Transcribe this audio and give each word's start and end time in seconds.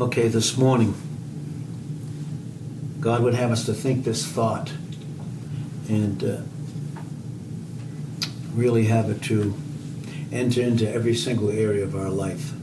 Okay, 0.00 0.28
this 0.28 0.56
morning, 0.56 0.94
God 3.00 3.22
would 3.22 3.34
have 3.34 3.50
us 3.50 3.66
to 3.66 3.74
think 3.74 4.06
this 4.06 4.24
thought 4.26 4.72
and 5.90 6.24
uh, 6.24 6.40
really 8.54 8.86
have 8.86 9.10
it 9.10 9.20
to 9.24 9.54
enter 10.32 10.62
into 10.62 10.90
every 10.90 11.14
single 11.14 11.50
area 11.50 11.84
of 11.84 11.94
our 11.94 12.08
life. 12.08 12.54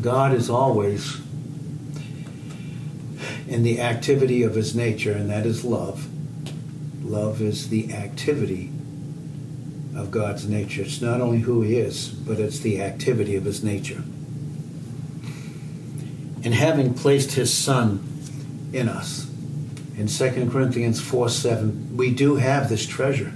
God 0.00 0.34
is 0.34 0.50
always 0.50 1.20
in 3.46 3.62
the 3.62 3.80
activity 3.80 4.42
of 4.42 4.56
his 4.56 4.74
nature, 4.74 5.12
and 5.12 5.30
that 5.30 5.46
is 5.46 5.64
love. 5.64 6.08
Love 7.04 7.40
is 7.40 7.68
the 7.68 7.94
activity 7.94 8.72
of 9.94 10.10
God's 10.10 10.48
nature. 10.48 10.82
It's 10.82 11.00
not 11.00 11.20
only 11.20 11.38
who 11.38 11.62
he 11.62 11.76
is, 11.76 12.08
but 12.08 12.40
it's 12.40 12.58
the 12.58 12.82
activity 12.82 13.36
of 13.36 13.44
his 13.44 13.62
nature. 13.62 14.02
And 16.44 16.54
having 16.54 16.92
placed 16.92 17.32
his 17.32 17.52
Son 17.52 18.06
in 18.72 18.88
us, 18.88 19.26
in 19.96 20.08
2 20.08 20.50
Corinthians 20.50 21.00
4 21.00 21.28
7, 21.30 21.96
we 21.96 22.12
do 22.12 22.36
have 22.36 22.68
this 22.68 22.86
treasure. 22.86 23.32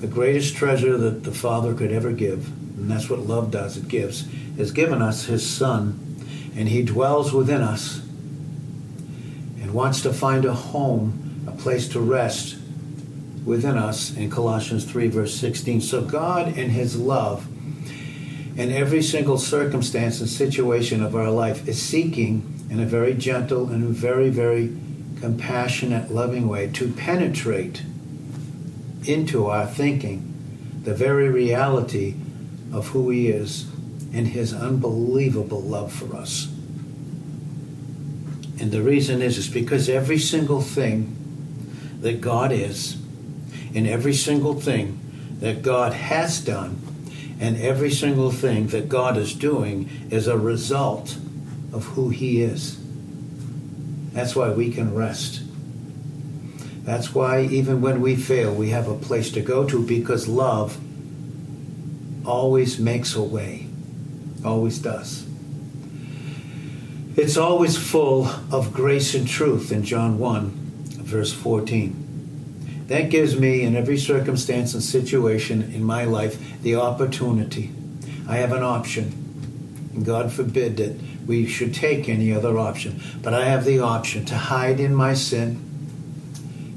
The 0.00 0.08
greatest 0.08 0.56
treasure 0.56 0.98
that 0.98 1.22
the 1.22 1.30
Father 1.30 1.74
could 1.74 1.92
ever 1.92 2.10
give, 2.10 2.48
and 2.76 2.90
that's 2.90 3.08
what 3.08 3.20
love 3.20 3.52
does, 3.52 3.76
it 3.76 3.86
gives, 3.86 4.26
has 4.56 4.72
given 4.72 5.00
us 5.00 5.26
his 5.26 5.48
Son, 5.48 6.00
and 6.56 6.68
he 6.68 6.82
dwells 6.82 7.32
within 7.32 7.60
us 7.60 8.00
and 9.60 9.72
wants 9.72 10.02
to 10.02 10.12
find 10.12 10.44
a 10.44 10.54
home, 10.54 11.44
a 11.46 11.52
place 11.52 11.86
to 11.88 12.00
rest 12.00 12.56
within 13.44 13.76
us 13.76 14.16
in 14.16 14.30
Colossians 14.30 14.84
3, 14.84 15.08
verse 15.08 15.34
16. 15.34 15.80
So 15.80 16.02
God, 16.02 16.56
in 16.58 16.70
his 16.70 16.98
love, 16.98 17.46
in 18.56 18.70
every 18.70 19.02
single 19.02 19.38
circumstance 19.38 20.20
and 20.20 20.28
situation 20.28 21.02
of 21.02 21.16
our 21.16 21.30
life, 21.30 21.66
is 21.66 21.80
seeking 21.80 22.66
in 22.70 22.80
a 22.80 22.86
very 22.86 23.14
gentle 23.14 23.68
and 23.68 23.84
very, 23.84 24.28
very 24.28 24.76
compassionate, 25.20 26.10
loving 26.10 26.48
way 26.48 26.68
to 26.68 26.92
penetrate 26.92 27.82
into 29.06 29.46
our 29.46 29.66
thinking 29.66 30.28
the 30.82 30.94
very 30.94 31.28
reality 31.28 32.14
of 32.72 32.88
who 32.88 33.10
He 33.10 33.28
is 33.28 33.70
and 34.12 34.28
His 34.28 34.52
unbelievable 34.52 35.60
love 35.60 35.92
for 35.92 36.16
us. 36.16 36.52
And 38.60 38.70
the 38.70 38.82
reason 38.82 39.22
is, 39.22 39.38
is 39.38 39.48
because 39.48 39.88
every 39.88 40.18
single 40.18 40.60
thing 40.60 41.16
that 42.00 42.20
God 42.20 42.52
is, 42.52 42.96
and 43.74 43.86
every 43.86 44.14
single 44.14 44.54
thing 44.54 45.00
that 45.40 45.62
God 45.62 45.92
has 45.92 46.40
done, 46.40 46.78
and 47.42 47.60
every 47.60 47.90
single 47.90 48.30
thing 48.30 48.68
that 48.68 48.88
God 48.88 49.16
is 49.16 49.34
doing 49.34 49.90
is 50.10 50.28
a 50.28 50.38
result 50.38 51.16
of 51.72 51.84
who 51.86 52.08
He 52.10 52.40
is. 52.40 52.78
That's 54.12 54.36
why 54.36 54.50
we 54.50 54.70
can 54.70 54.94
rest. 54.94 55.42
That's 56.84 57.12
why 57.12 57.42
even 57.42 57.80
when 57.80 58.00
we 58.00 58.14
fail, 58.14 58.54
we 58.54 58.70
have 58.70 58.86
a 58.86 58.94
place 58.94 59.32
to 59.32 59.40
go 59.40 59.66
to 59.66 59.84
because 59.84 60.28
love 60.28 60.78
always 62.24 62.78
makes 62.78 63.16
a 63.16 63.22
way. 63.22 63.66
Always 64.44 64.78
does. 64.78 65.26
It's 67.16 67.36
always 67.36 67.76
full 67.76 68.28
of 68.52 68.72
grace 68.72 69.16
and 69.16 69.26
truth 69.26 69.72
in 69.72 69.82
John 69.82 70.20
1, 70.20 70.50
verse 71.02 71.32
14. 71.32 72.01
That 72.92 73.08
gives 73.08 73.40
me, 73.40 73.62
in 73.62 73.74
every 73.74 73.96
circumstance 73.96 74.74
and 74.74 74.82
situation 74.82 75.62
in 75.72 75.82
my 75.82 76.04
life, 76.04 76.60
the 76.60 76.76
opportunity. 76.76 77.70
I 78.28 78.36
have 78.36 78.52
an 78.52 78.62
option. 78.62 79.88
And 79.94 80.04
God 80.04 80.30
forbid 80.30 80.76
that 80.76 81.00
we 81.26 81.46
should 81.46 81.72
take 81.72 82.06
any 82.06 82.34
other 82.34 82.58
option. 82.58 83.00
But 83.22 83.32
I 83.32 83.46
have 83.46 83.64
the 83.64 83.80
option 83.80 84.26
to 84.26 84.36
hide 84.36 84.78
in 84.78 84.94
my 84.94 85.14
sin, 85.14 85.58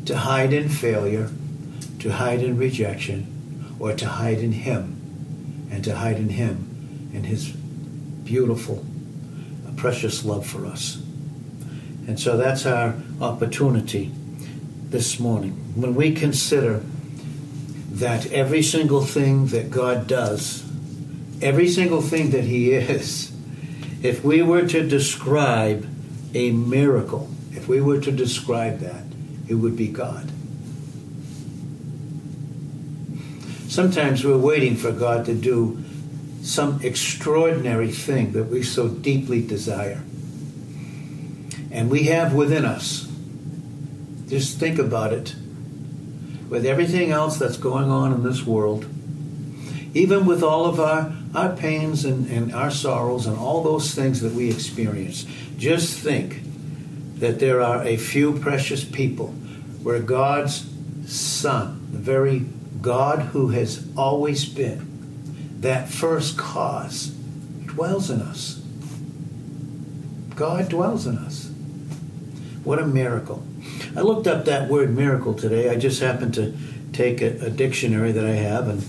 to 0.06 0.20
hide 0.20 0.54
in 0.54 0.70
failure, 0.70 1.32
to 2.00 2.14
hide 2.14 2.42
in 2.42 2.58
rejection, 2.58 3.76
or 3.78 3.92
to 3.92 4.08
hide 4.08 4.38
in 4.38 4.54
Him, 4.54 5.68
and 5.70 5.84
to 5.84 5.98
hide 5.98 6.16
in 6.16 6.30
Him 6.30 7.12
and 7.14 7.26
His 7.26 7.50
beautiful, 7.50 8.86
precious 9.76 10.24
love 10.24 10.48
for 10.48 10.66
us. 10.66 10.96
And 12.08 12.18
so 12.18 12.38
that's 12.38 12.66
our 12.66 12.96
opportunity 13.20 14.14
this 14.90 15.20
morning. 15.20 15.52
When 15.76 15.96
we 15.96 16.14
consider 16.14 16.84
that 17.92 18.32
every 18.32 18.62
single 18.62 19.06
thing 19.06 19.48
that 19.48 19.72
God 19.72 20.08
does, 20.08 20.64
every 21.42 21.68
single 21.68 22.02
thing 22.02 22.32
that 22.32 22.44
He 22.44 22.74
is, 22.74 23.32
if 24.04 24.24
we 24.24 24.42
were 24.42 24.68
to 24.68 24.88
describe 24.88 25.88
a 26.34 26.52
miracle, 26.52 27.30
if 27.52 27.68
we 27.68 27.82
were 27.82 28.00
to 28.02 28.12
describe 28.12 28.80
that, 28.80 29.04
it 29.48 29.56
would 29.56 29.78
be 29.78 29.88
God. 29.88 30.32
Sometimes 33.68 34.24
we're 34.24 34.38
waiting 34.38 34.76
for 34.76 34.92
God 34.92 35.26
to 35.26 35.34
do 35.34 35.84
some 36.42 36.80
extraordinary 36.84 37.92
thing 37.92 38.34
that 38.34 38.46
we 38.46 38.62
so 38.64 38.88
deeply 38.88 39.46
desire. 39.46 40.02
And 41.72 41.90
we 41.90 42.04
have 42.04 42.34
within 42.34 42.64
us, 42.64 43.12
just 44.28 44.60
think 44.60 44.80
about 44.80 45.14
it, 45.14 45.36
with 46.50 46.66
everything 46.66 47.12
else 47.12 47.38
that's 47.38 47.58
going 47.58 47.90
on 47.90 48.14
in 48.14 48.24
this 48.24 48.46
world, 48.46 48.86
even 49.94 50.26
with 50.26 50.44
all 50.44 50.66
of 50.66 50.80
our, 50.80 51.14
our 51.34 51.56
pains 51.56 52.06
and, 52.06 52.30
and 52.30 52.54
our 52.54 52.70
sorrows 52.72 53.26
and 53.26 53.38
all 53.38 53.64
those 53.64 53.94
things 53.94 54.22
that 54.22 54.34
we 54.34 54.50
experience, 54.50 55.26
just 55.58 56.00
think 56.00 56.42
that 57.20 57.40
there 57.40 57.62
are 57.62 57.84
a 57.84 57.98
few 57.98 58.38
precious 58.40 58.84
people 58.84 59.28
where 59.84 60.00
God's 60.00 60.70
Son, 61.08 61.88
the 61.92 62.00
very 62.00 62.46
God 62.82 63.20
who 63.20 63.50
has 63.50 63.88
always 63.96 64.46
been, 64.46 65.60
that 65.62 65.90
first 65.90 66.38
cause, 66.38 67.08
dwells 67.66 68.10
in 68.10 68.22
us. 68.22 68.62
God 70.36 70.70
dwells 70.70 71.08
in 71.08 71.18
us. 71.18 71.50
What 72.64 72.80
a 72.80 72.86
miracle. 72.86 73.44
I 73.96 74.02
looked 74.02 74.28
up 74.28 74.46
that 74.46 74.70
word 74.70 74.96
miracle 74.96 75.34
today. 75.34 75.70
I 75.70 75.76
just 75.76 76.02
happened 76.02 76.34
to 76.36 76.54
take 76.92 77.22
a, 77.22 77.46
a 77.46 77.50
dictionary 77.50 78.12
that 78.12 78.26
I 78.26 78.34
have, 78.34 78.68
and 78.68 78.84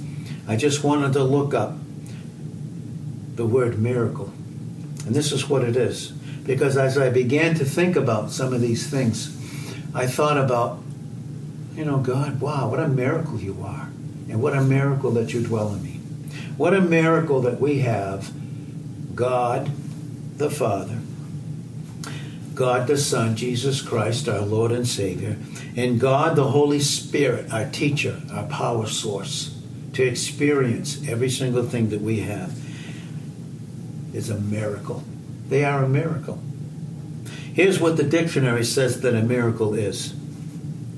I 0.49 0.57
just 0.57 0.83
wanted 0.83 1.13
to 1.15 1.23
look 1.23 1.55
up 1.55 1.77
the 3.37 3.47
word 3.47 3.79
miracle. 3.79 4.33
And 5.07 5.15
this 5.15 5.33
is 5.33 5.49
what 5.49 5.63
it 5.63 5.77
is. 5.77 6.13
Because 6.45 6.77
as 6.77 6.97
I 6.99 7.11
began 7.11 7.55
to 7.57 7.65
think 7.65 7.97
about 7.97 8.31
some 8.31 8.53
of 8.53 8.61
these 8.61 8.89
things, 8.89 9.35
I 9.95 10.07
thought 10.07 10.39
about, 10.39 10.81
you 11.75 11.85
know, 11.85 11.99
God, 11.99 12.41
wow, 12.41 12.69
what 12.69 12.81
a 12.81 12.89
miracle 12.89 13.39
you 13.39 13.63
are. 13.63 13.89
And 14.29 14.43
what 14.43 14.55
a 14.55 14.61
miracle 14.61 15.13
that 15.13 15.33
you 15.33 15.43
dwell 15.43 15.73
in 15.73 15.83
me. 15.83 16.01
What 16.57 16.75
a 16.75 16.81
miracle 16.81 17.43
that 17.43 17.61
we 17.61 17.81
have 17.81 18.33
God 19.15 19.71
the 20.37 20.51
Father, 20.51 20.99
God 22.57 22.87
the 22.87 22.97
Son, 22.97 23.37
Jesus 23.37 23.83
Christ, 23.83 24.31
our 24.31 24.41
Lord 24.41 24.73
and 24.73 24.89
Savior, 24.89 25.37
and 25.77 26.01
God 26.01 26.37
the 26.37 26.49
Holy 26.49 26.81
Spirit, 26.81 27.53
our 27.53 27.69
teacher, 27.69 28.23
our 28.33 28.47
power 28.47 28.87
source, 28.87 29.61
to 29.93 30.03
experience 30.03 31.07
every 31.07 31.29
single 31.29 31.65
thing 31.65 31.91
that 31.91 32.01
we 32.01 32.21
have 32.21 32.59
is 34.15 34.31
a 34.31 34.41
miracle. 34.41 35.05
They 35.51 35.65
are 35.65 35.85
a 35.85 35.89
miracle. 35.89 36.41
Here's 37.53 37.79
what 37.79 37.99
the 37.99 38.05
dictionary 38.05 38.65
says 38.65 39.03
that 39.03 39.15
a 39.15 39.23
miracle 39.23 39.75
is 39.75 40.15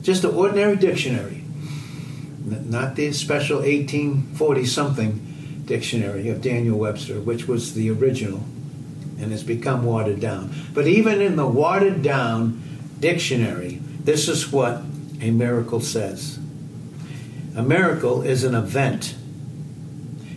just 0.02 0.22
an 0.22 0.34
ordinary 0.34 0.76
dictionary, 0.76 1.42
not 2.38 2.94
the 2.94 3.12
special 3.12 3.58
1840 3.58 4.64
something 4.64 5.62
dictionary 5.64 6.28
of 6.28 6.41
Daniel 6.41 6.78
Webster, 6.78 7.20
which 7.20 7.48
was 7.48 7.74
the 7.74 7.91
original 7.91 8.44
and 9.20 9.32
has 9.32 9.42
become 9.42 9.84
watered 9.84 10.20
down. 10.20 10.52
But 10.72 10.86
even 10.86 11.20
in 11.20 11.36
the 11.36 11.47
watered 11.47 12.03
down 12.03 12.62
dictionary, 13.00 13.80
this 14.00 14.28
is 14.28 14.53
what 14.53 14.82
a 15.20 15.30
miracle 15.30 15.80
says 15.80 16.38
a 17.56 17.62
miracle 17.62 18.22
is 18.22 18.44
an 18.44 18.54
event 18.54 19.16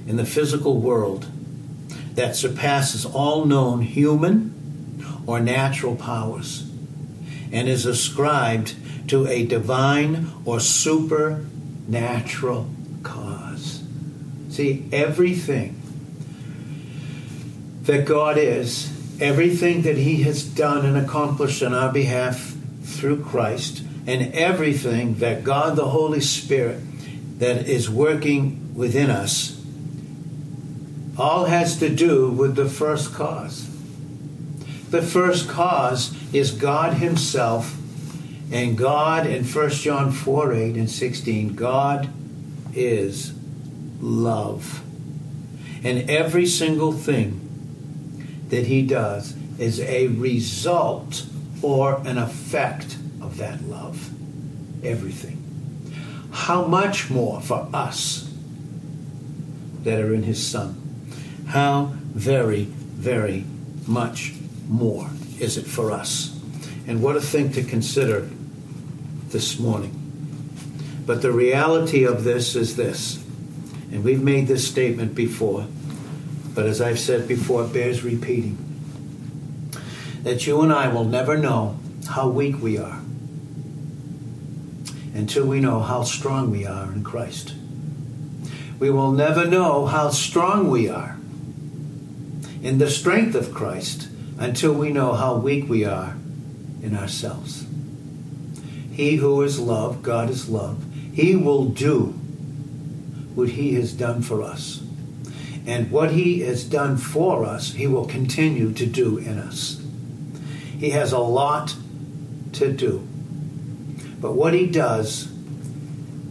in 0.08 0.16
the 0.16 0.26
physical 0.26 0.80
world 0.80 1.28
that 2.16 2.36
surpasses 2.36 3.06
all 3.06 3.46
known 3.46 3.82
human 3.82 5.06
or 5.28 5.40
natural 5.40 5.96
powers 5.96 6.68
and 7.52 7.70
is 7.70 7.86
ascribed 7.86 8.74
to 9.08 9.28
a 9.28 9.46
divine 9.46 10.32
or 10.46 10.60
supernatural 10.60 12.68
cause. 13.04 13.84
See, 14.50 14.88
everything 14.92 15.81
that 17.84 18.06
God 18.06 18.38
is, 18.38 18.92
everything 19.20 19.82
that 19.84 19.98
He 19.98 20.24
has 20.24 20.44
done 20.44 20.86
and 20.86 20.98
accomplished 20.98 21.64
on 21.64 21.74
our 21.74 21.92
behalf 21.92 22.56
through 22.84 23.24
Christ, 23.24 23.84
and 24.08 24.34
everything 24.34 25.16
that 25.16 25.44
God 25.44 25.76
the 25.76 25.90
Holy 25.90 26.22
Spirit 26.22 26.80
that 27.40 27.68
is 27.68 27.90
working 27.90 28.76
within 28.76 29.10
us 29.10 29.62
all 31.18 31.46
has 31.46 31.78
to 31.80 31.90
do 31.90 32.30
with 32.30 32.56
the 32.56 32.70
first 32.70 33.14
cause. 33.14 33.68
The 34.90 35.02
first 35.02 35.48
cause 35.48 36.16
is 36.34 36.52
God 36.52 36.96
Himself. 36.96 37.78
And 38.52 38.78
God 38.78 39.26
in 39.26 39.46
1 39.46 39.70
John 39.70 40.12
4 40.12 40.54
8 40.54 40.76
and 40.76 40.90
16, 40.90 41.56
God 41.56 42.10
is 42.74 43.34
love. 44.02 44.84
And 45.84 46.10
every 46.10 46.46
single 46.46 46.92
thing 46.92 47.51
that 48.52 48.68
He 48.68 48.84
does 48.84 49.36
is 49.58 49.80
a 49.80 50.08
result 50.08 51.26
or 51.62 52.00
an 52.06 52.18
effect 52.18 52.98
of 53.22 53.38
that 53.38 53.64
love. 53.64 54.12
Everything. 54.84 55.38
How 56.32 56.66
much 56.66 57.10
more 57.10 57.42
for 57.42 57.68
us 57.74 58.30
that 59.84 60.00
are 60.00 60.14
in 60.14 60.24
His 60.24 60.46
Son? 60.46 60.76
How 61.48 61.94
very, 62.14 62.64
very 62.66 63.46
much 63.88 64.34
more 64.68 65.10
is 65.40 65.58
it 65.58 65.66
for 65.66 65.92
us? 65.92 66.38
And 66.88 67.02
what 67.02 67.16
a 67.16 67.22
thing 67.22 67.52
to 67.54 67.64
consider 67.64 68.30
this 69.30 69.60
morning. 69.60 69.98
But 71.06 71.22
the 71.22 71.32
reality 71.32 72.04
of 72.04 72.24
this 72.24 72.56
is 72.56 72.76
this, 72.76 73.24
and 73.92 74.04
we've 74.04 74.22
made 74.22 74.48
this 74.48 74.68
statement 74.68 75.16
before, 75.16 75.68
but 76.54 76.66
as 76.66 76.82
I've 76.82 77.00
said 77.00 77.28
before, 77.28 77.64
it 77.64 77.74
bears 77.74 78.04
repeating 78.04 78.58
that 80.24 80.46
you 80.46 80.62
and 80.62 80.72
I 80.72 80.88
will 80.88 81.06
never 81.06 81.38
know 81.38 81.78
how 82.10 82.28
weak 82.28 82.62
we 82.62 82.78
are 82.78 83.02
until 85.14 85.46
we 85.46 85.60
know 85.60 85.80
how 85.82 86.04
strong 86.04 86.52
we 86.52 86.66
are 86.66 86.92
in 86.92 87.04
Christ. 87.04 87.54
We 88.80 88.90
will 88.90 89.12
never 89.12 89.46
know 89.46 89.86
how 89.86 90.10
strong 90.10 90.70
we 90.70 90.90
are 90.90 91.18
in 92.62 92.78
the 92.78 92.90
strength 92.90 93.36
of 93.36 93.54
Christ 93.54 94.08
until 94.38 94.74
we 94.74 94.92
know 94.92 95.14
how 95.14 95.36
weak 95.36 95.70
we 95.70 95.86
are 95.86 96.16
in 96.82 96.96
ourselves. 96.96 97.66
He 98.92 99.18
who 99.18 99.42
is 99.42 99.60
love, 99.60 100.02
God 100.04 100.30
is 100.30 100.50
love, 100.50 100.84
he 101.14 101.36
will 101.36 101.66
do 101.66 102.08
what 103.36 103.50
he 103.50 103.76
has 103.76 103.94
done 103.94 104.22
for 104.22 104.42
us. 104.42 104.81
And 105.66 105.92
what 105.92 106.12
he 106.12 106.40
has 106.42 106.64
done 106.64 106.98
for 106.98 107.46
us, 107.46 107.74
he 107.74 107.88
will 107.88 108.06
continue 108.06 108.74
to 108.74 108.86
do 108.86 109.18
in 109.18 109.38
us. 109.38 109.82
He 110.80 110.90
has 110.92 111.12
a 111.12 111.20
lot 111.20 111.76
to 112.54 112.72
do. 112.72 113.08
But 114.20 114.34
what 114.34 114.54
he 114.54 114.68
does 114.68 115.32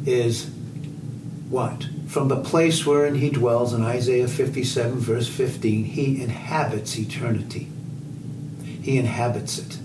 is 0.06 0.50
what? 1.48 1.88
From 2.08 2.28
the 2.28 2.42
place 2.42 2.84
wherein 2.84 3.16
he 3.16 3.30
dwells 3.30 3.72
in 3.72 3.82
Isaiah 3.82 4.28
57, 4.28 4.98
verse 4.98 5.28
15, 5.28 5.84
he 5.84 6.22
inhabits 6.22 6.98
eternity. 6.98 7.68
He 8.82 8.98
inhabits 8.98 9.58
it. 9.58 9.78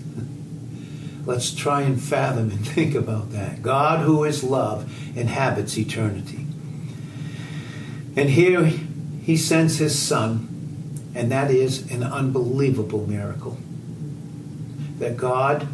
Let's 1.26 1.54
try 1.54 1.82
and 1.82 2.00
fathom 2.00 2.50
and 2.50 2.66
think 2.66 2.94
about 2.94 3.30
that. 3.30 3.62
God, 3.62 4.00
who 4.00 4.24
is 4.24 4.42
love, 4.42 4.92
inhabits 5.16 5.78
eternity. 5.78 6.46
And 8.16 8.30
here 8.30 8.64
he 9.26 9.36
sends 9.36 9.78
his 9.78 9.98
son, 9.98 11.10
and 11.12 11.32
that 11.32 11.50
is 11.50 11.90
an 11.90 12.04
unbelievable 12.04 13.08
miracle. 13.08 13.58
That 15.00 15.16
God 15.16 15.66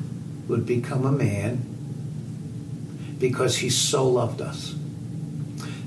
would 0.49 0.65
become 0.65 1.05
a 1.05 1.13
man 1.13 1.57
because 3.19 3.59
he 3.59 3.69
so 3.69 4.09
loved 4.09 4.41
us. 4.41 4.75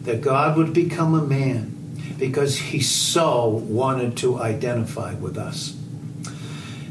That 0.04 0.22
God 0.22 0.58
would 0.58 0.74
become 0.74 1.16
a 1.16 1.26
man 1.26 1.72
because 2.20 2.56
he 2.56 2.82
so 2.82 3.48
wanted 3.48 4.16
to 4.18 4.40
identify 4.40 5.16
with 5.16 5.36
us. 5.36 5.76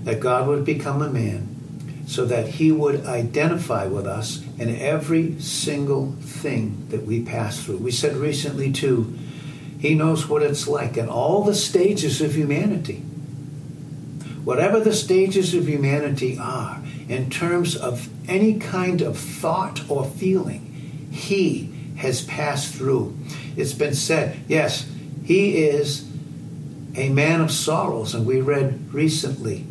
That 0.02 0.18
God 0.18 0.48
would 0.48 0.64
become 0.64 1.02
a 1.02 1.08
man 1.08 2.02
so 2.08 2.24
that 2.24 2.48
he 2.48 2.72
would 2.72 3.06
identify 3.06 3.86
with 3.86 4.08
us 4.08 4.44
in 4.58 4.74
every 4.74 5.38
single 5.40 6.16
thing 6.20 6.88
that 6.88 7.06
we 7.06 7.22
pass 7.22 7.62
through. 7.62 7.76
We 7.76 7.92
said 7.92 8.16
recently, 8.16 8.72
too, 8.72 9.13
he 9.84 9.94
knows 9.94 10.26
what 10.26 10.42
it's 10.42 10.66
like 10.66 10.96
in 10.96 11.10
all 11.10 11.44
the 11.44 11.54
stages 11.54 12.22
of 12.22 12.34
humanity. 12.34 13.02
Whatever 14.42 14.80
the 14.80 14.94
stages 14.94 15.52
of 15.52 15.68
humanity 15.68 16.38
are, 16.38 16.80
in 17.06 17.28
terms 17.28 17.76
of 17.76 18.08
any 18.26 18.58
kind 18.58 19.02
of 19.02 19.18
thought 19.18 19.82
or 19.90 20.06
feeling, 20.06 21.10
he 21.12 21.70
has 21.96 22.24
passed 22.24 22.74
through. 22.74 23.14
It's 23.58 23.74
been 23.74 23.94
said, 23.94 24.38
yes, 24.48 24.90
he 25.22 25.58
is 25.58 26.10
a 26.96 27.10
man 27.10 27.42
of 27.42 27.50
sorrows, 27.50 28.14
and 28.14 28.24
we 28.24 28.40
read 28.40 28.90
recently 28.90 29.66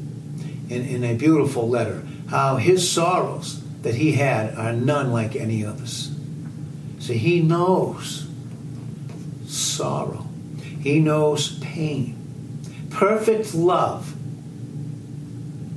in, 0.70 0.86
in 0.86 1.04
a 1.04 1.16
beautiful 1.16 1.68
letter 1.68 2.06
how 2.28 2.58
his 2.58 2.88
sorrows 2.88 3.64
that 3.82 3.96
he 3.96 4.12
had 4.12 4.54
are 4.60 4.74
none 4.74 5.12
like 5.12 5.36
any 5.36 5.66
others. 5.66 6.12
So 7.00 7.14
he 7.14 7.42
knows 7.42 8.23
sorrow, 9.76 10.28
he 10.82 11.00
knows 11.00 11.58
pain. 11.60 12.20
Perfect 12.90 13.54
love 13.54 14.14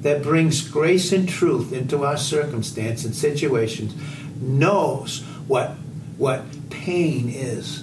that 0.02 0.22
brings 0.22 0.68
grace 0.68 1.12
and 1.12 1.28
truth 1.28 1.72
into 1.72 2.04
our 2.04 2.16
circumstance 2.16 3.04
and 3.04 3.14
situations 3.14 3.94
knows 4.40 5.22
what, 5.46 5.70
what 6.16 6.44
pain 6.70 7.28
is, 7.28 7.82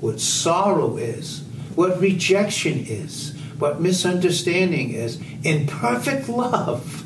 what 0.00 0.20
sorrow 0.20 0.96
is, 0.96 1.44
what 1.74 2.00
rejection 2.00 2.84
is, 2.86 3.36
what 3.58 3.80
misunderstanding 3.80 4.90
is. 4.90 5.20
In 5.44 5.66
perfect 5.66 6.28
love, 6.28 7.04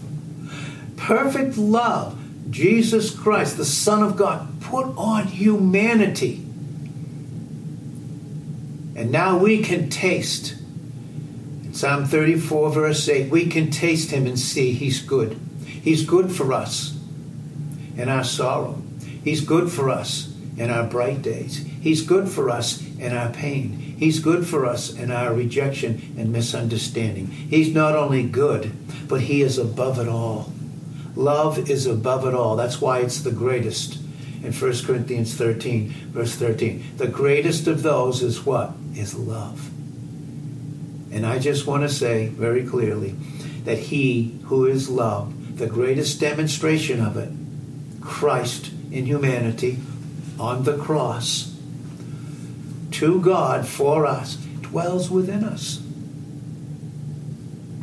perfect 0.96 1.58
love, 1.58 2.19
Jesus 2.50 3.10
Christ, 3.10 3.56
the 3.56 3.64
Son 3.64 4.02
of 4.02 4.16
God, 4.16 4.60
put 4.60 4.87
on 4.96 5.26
humanity. 5.26 6.46
And 9.00 9.11
now 9.11 9.38
we 9.38 9.62
can 9.62 9.88
taste. 9.88 10.56
In 11.64 11.73
Psalm 11.73 12.05
34, 12.05 12.70
verse 12.70 13.08
8, 13.08 13.31
we 13.31 13.47
can 13.47 13.70
taste 13.70 14.11
him 14.11 14.26
and 14.26 14.38
see 14.38 14.73
he's 14.73 15.00
good. 15.00 15.41
He's 15.64 16.05
good 16.05 16.31
for 16.31 16.52
us 16.52 16.94
in 17.97 18.11
our 18.11 18.25
sorrow. 18.25 18.82
He's 19.25 19.41
good 19.41 19.73
for 19.73 19.88
us 19.88 20.31
in 20.58 20.69
our 20.69 20.85
bright 20.85 21.23
days. 21.23 21.64
He's 21.81 22.02
good 22.02 22.29
for 22.29 22.50
us 22.50 22.87
in 22.99 23.17
our 23.17 23.31
pain. 23.31 23.70
He's 23.99 24.20
good 24.20 24.47
for 24.47 24.67
us 24.67 24.93
in 24.93 25.11
our 25.11 25.32
rejection 25.32 26.14
and 26.19 26.31
misunderstanding. 26.31 27.29
He's 27.29 27.73
not 27.73 27.97
only 27.97 28.25
good, 28.25 28.70
but 29.08 29.23
he 29.23 29.41
is 29.41 29.56
above 29.56 29.99
it 29.99 30.08
all. 30.08 30.52
Love 31.16 31.71
is 31.71 31.87
above 31.87 32.26
it 32.26 32.35
all. 32.35 32.54
That's 32.54 32.83
why 32.83 32.99
it's 32.99 33.23
the 33.23 33.33
greatest. 33.33 33.99
In 34.42 34.52
1 34.52 34.85
Corinthians 34.85 35.35
13, 35.35 35.90
verse 36.11 36.35
13, 36.35 36.85
the 36.97 37.09
greatest 37.09 37.66
of 37.66 37.82
those 37.82 38.23
is 38.23 38.47
what? 38.47 38.73
Is 38.94 39.14
love. 39.14 39.70
And 41.12 41.26
I 41.26 41.38
just 41.38 41.66
want 41.66 41.82
to 41.82 41.88
say 41.88 42.28
very 42.28 42.64
clearly 42.64 43.11
that 43.64 43.78
he 43.78 44.38
who 44.44 44.64
is 44.64 44.88
love, 44.88 45.59
the 45.59 45.66
greatest 45.66 46.20
demonstration 46.20 47.00
of 47.00 47.16
it, 47.16 47.30
Christ 48.00 48.70
in 48.90 49.06
humanity 49.06 49.78
on 50.38 50.64
the 50.64 50.78
cross, 50.78 51.54
to 52.92 53.20
God 53.20 53.66
for 53.66 54.06
us, 54.06 54.37
dwells 54.37 55.11
within 55.11 55.44
us. 55.44 55.76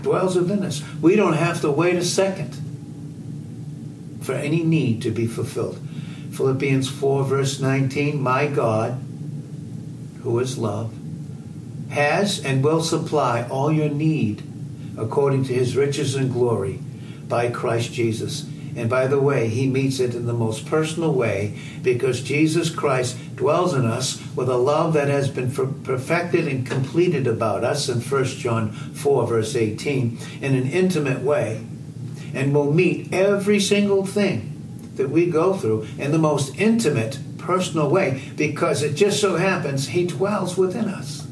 Dwells 0.02 0.36
within 0.36 0.64
us. 0.64 0.84
We 1.02 1.16
don't 1.16 1.34
have 1.34 1.62
to 1.62 1.72
wait 1.72 1.96
a 1.96 2.04
second 2.04 2.58
for 4.22 4.34
any 4.34 4.64
need 4.64 5.02
to 5.04 5.12
be 5.12 5.28
fulfilled. 5.28 5.80
Philippians 6.38 6.88
4, 6.88 7.24
verse 7.24 7.60
19 7.60 8.22
My 8.22 8.46
God, 8.46 8.91
who 10.22 10.38
is 10.38 10.60
love, 10.60 10.94
has 11.89 12.46
and 12.46 12.63
will 12.63 12.84
supply 12.84 13.48
all 13.50 13.72
your 13.72 13.89
need 13.89 14.44
according 15.00 15.46
to 15.46 15.53
his 15.56 15.75
riches 15.75 16.13
and 16.13 16.32
glory 16.32 16.79
by 17.27 17.50
Christ 17.50 17.91
Jesus. 17.91 18.44
And 18.75 18.88
by 18.88 19.08
the 19.08 19.20
way, 19.20 19.48
he 19.48 19.65
meets 19.65 20.00
it 20.00 20.13
in 20.13 20.27
the 20.27 20.34
most 20.34 20.67
personal 20.67 21.12
way 21.12 21.58
because 21.82 22.22
Jesus 22.22 22.70
Christ 22.70 23.17
dwells 23.36 23.74
in 23.74 23.88
us 23.88 24.22
with 24.36 24.48
a 24.48 24.58
love 24.58 24.94
that 24.94 25.08
has 25.08 25.32
been 25.32 25.51
perfected 25.51 26.48
and 26.48 26.67
completed 26.67 27.25
about 27.25 27.63
us 27.63 27.89
in 27.89 28.00
1 28.00 28.25
John 28.25 28.72
4, 28.72 29.25
verse 29.25 29.56
18, 29.56 30.20
in 30.41 30.53
an 30.53 30.70
intimate 30.70 31.24
way 31.24 31.65
and 32.36 32.53
will 32.53 32.72
meet 32.72 33.12
every 33.12 33.60
single 33.60 34.06
thing 34.06 34.53
that 34.98 35.10
we 35.10 35.30
go 35.30 35.54
through 35.54 35.88
in 35.98 36.12
the 36.12 36.18
most 36.18 36.56
intimate, 36.60 37.20
personal 37.38 37.89
way 37.89 38.32
because 38.36 38.84
it 38.84 38.96
just 38.96 39.22
so 39.22 39.36
happens 39.36 39.89
He 39.89 40.06
dwells 40.06 40.58
within 40.58 40.86
us. 40.86 41.27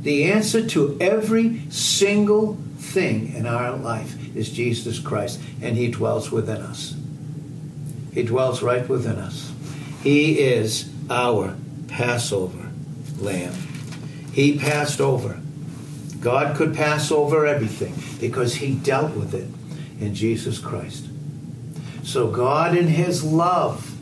The 0.00 0.24
answer 0.24 0.66
to 0.68 0.96
every 1.00 1.68
single 1.70 2.54
thing 2.78 3.34
in 3.34 3.46
our 3.46 3.76
life 3.76 4.36
is 4.36 4.50
Jesus 4.50 4.98
Christ, 4.98 5.40
and 5.60 5.76
He 5.76 5.90
dwells 5.90 6.30
within 6.30 6.62
us. 6.62 6.94
He 8.14 8.22
dwells 8.22 8.62
right 8.62 8.88
within 8.88 9.16
us. 9.16 9.52
He 10.02 10.38
is 10.38 10.90
our 11.10 11.56
Passover 11.88 12.70
lamb. 13.18 13.54
He 14.32 14.58
passed 14.58 15.00
over 15.00 15.40
God 16.26 16.56
could 16.56 16.74
pass 16.74 17.12
over 17.12 17.46
everything 17.46 17.94
because 18.18 18.56
he 18.56 18.74
dealt 18.74 19.14
with 19.14 19.32
it 19.32 19.48
in 20.04 20.12
Jesus 20.12 20.58
Christ. 20.58 21.06
So 22.06 22.28
God 22.28 22.76
in 22.76 22.86
his 22.86 23.24
love 23.24 23.92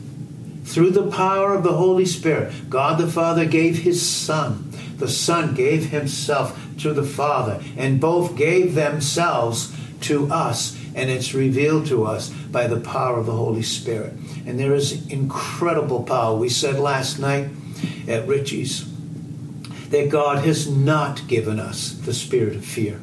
through 0.63 0.91
the 0.91 1.09
power 1.09 1.55
of 1.55 1.63
the 1.63 1.73
Holy 1.73 2.05
Spirit, 2.05 2.53
God 2.69 2.99
the 2.99 3.07
Father 3.07 3.45
gave 3.45 3.79
his 3.79 4.07
Son. 4.07 4.71
The 4.97 5.07
Son 5.07 5.55
gave 5.55 5.89
himself 5.89 6.55
to 6.81 6.93
the 6.93 7.03
Father, 7.03 7.63
and 7.75 7.99
both 7.99 8.35
gave 8.35 8.75
themselves 8.75 9.75
to 10.01 10.31
us, 10.31 10.77
and 10.93 11.09
it's 11.09 11.33
revealed 11.33 11.87
to 11.87 12.05
us 12.05 12.29
by 12.29 12.67
the 12.67 12.79
power 12.79 13.17
of 13.17 13.25
the 13.25 13.31
Holy 13.31 13.63
Spirit. 13.63 14.13
And 14.45 14.59
there 14.59 14.75
is 14.75 15.07
incredible 15.07 16.03
power. 16.03 16.37
We 16.37 16.49
said 16.49 16.79
last 16.79 17.17
night 17.17 17.49
at 18.07 18.27
Richie's 18.27 18.87
that 19.89 20.09
God 20.09 20.45
has 20.45 20.69
not 20.69 21.27
given 21.27 21.59
us 21.59 21.93
the 21.93 22.13
spirit 22.13 22.55
of 22.55 22.65
fear. 22.65 23.01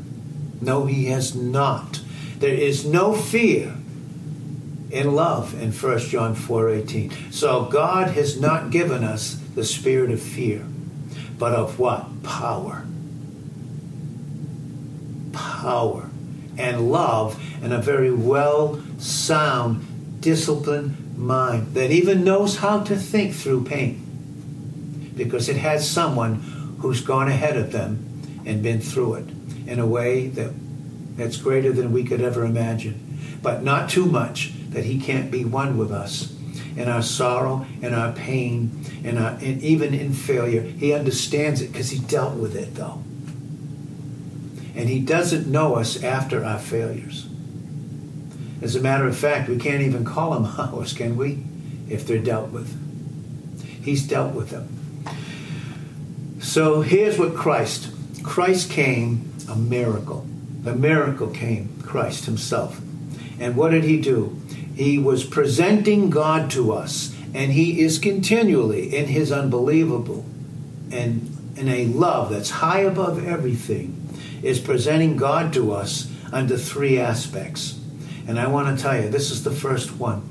No, 0.61 0.87
He 0.87 1.07
has 1.07 1.35
not. 1.35 2.01
There 2.39 2.55
is 2.55 2.87
no 2.87 3.15
fear 3.15 3.79
in 4.93 5.15
love 5.15 5.61
in 5.61 5.73
1 5.73 5.99
John 6.11 6.37
4:18. 6.37 7.11
So 7.33 7.65
God 7.65 8.09
has 8.09 8.39
not 8.39 8.71
given 8.71 9.03
us 9.03 9.39
the 9.55 9.65
spirit 9.65 10.11
of 10.11 10.21
fear, 10.21 10.65
but 11.39 11.55
of 11.55 11.79
what? 11.79 12.23
Power. 12.23 12.85
Power 15.33 16.11
and 16.59 16.93
love 16.93 17.43
and 17.63 17.73
a 17.73 17.79
very 17.79 18.13
well 18.13 18.81
sound 18.99 20.21
disciplined 20.21 21.17
mind 21.17 21.75
that 21.75 21.91
even 21.91 22.23
knows 22.23 22.57
how 22.57 22.81
to 22.81 22.95
think 22.95 23.35
through 23.35 23.65
pain 23.65 23.99
because 25.17 25.49
it 25.49 25.57
has 25.57 25.89
someone 25.89 26.77
who's 26.81 27.01
gone 27.01 27.29
ahead 27.29 27.57
of 27.57 27.73
them 27.73 28.43
and 28.45 28.63
been 28.63 28.81
through 28.81 29.15
it 29.15 29.29
in 29.67 29.79
a 29.79 29.87
way 29.87 30.27
that 30.29 30.53
that's 31.17 31.37
greater 31.37 31.73
than 31.73 31.93
we 31.93 32.05
could 32.05 32.21
ever 32.21 32.45
imagine 32.45 33.19
but 33.43 33.63
not 33.63 33.89
too 33.89 34.05
much 34.05 34.53
that 34.73 34.85
he 34.85 35.01
can't 35.01 35.31
be 35.31 35.45
one 35.45 35.77
with 35.77 35.93
us 35.93 36.35
in 36.77 36.89
our 36.89 37.03
sorrow 37.03 37.67
and 37.83 37.95
our 37.95 38.13
pain 38.13 38.85
and, 39.05 39.19
our, 39.19 39.33
and 39.33 39.63
even 39.63 39.95
in 39.95 40.13
failure. 40.13 40.63
He 40.63 40.93
understands 40.93 41.61
it 41.61 41.73
because 41.73 41.91
he 41.91 41.99
dealt 41.99 42.35
with 42.35 42.57
it, 42.57 42.75
though. 42.75 43.03
And 44.75 44.89
he 44.89 45.01
doesn't 45.01 45.47
know 45.47 45.75
us 45.77 46.03
after 46.03 46.45
our 46.45 46.59
failures. 46.59 47.29
As 48.63 48.77
a 48.77 48.81
matter 48.81 49.07
of 49.07 49.17
fact, 49.17 49.49
we 49.49 49.59
can't 49.59 49.83
even 49.83 50.05
call 50.05 50.31
them 50.33 50.45
ours, 50.59 50.93
can 50.93 51.17
we? 51.17 51.45
If 51.89 52.07
they're 52.07 52.19
dealt 52.19 52.51
with. 52.51 52.79
He's 53.85 54.07
dealt 54.07 54.35
with 54.35 54.51
them. 54.51 54.69
So 56.41 56.81
here's 56.81 57.19
what 57.19 57.35
Christ 57.35 57.91
Christ 58.23 58.71
came 58.71 59.33
a 59.49 59.57
miracle. 59.57 60.27
The 60.63 60.75
miracle 60.75 61.29
came, 61.29 61.81
Christ 61.83 62.25
Himself. 62.25 62.81
And 63.41 63.57
what 63.57 63.71
did 63.71 63.85
He 63.85 64.01
do? 64.01 64.41
He 64.75 64.99
was 64.99 65.25
presenting 65.25 66.11
God 66.11 66.51
to 66.53 66.73
us, 66.73 67.15
and 67.35 67.53
He 67.53 67.81
is 67.81 67.99
continually 67.99 68.95
in 68.97 69.07
His 69.07 69.31
unbelievable 69.31 70.25
and 70.91 71.29
in 71.57 71.69
a 71.69 71.87
love 71.87 72.31
that's 72.31 72.51
high 72.51 72.81
above 72.81 73.25
everything, 73.25 73.99
is 74.43 74.59
presenting 74.59 75.17
God 75.17 75.53
to 75.53 75.73
us 75.73 76.11
under 76.33 76.57
three 76.57 76.99
aspects. 76.99 77.79
And 78.27 78.39
I 78.39 78.47
want 78.47 78.77
to 78.77 78.83
tell 78.83 79.01
you, 79.01 79.09
this 79.09 79.31
is 79.31 79.45
the 79.45 79.51
first 79.51 79.97
one. 79.97 80.29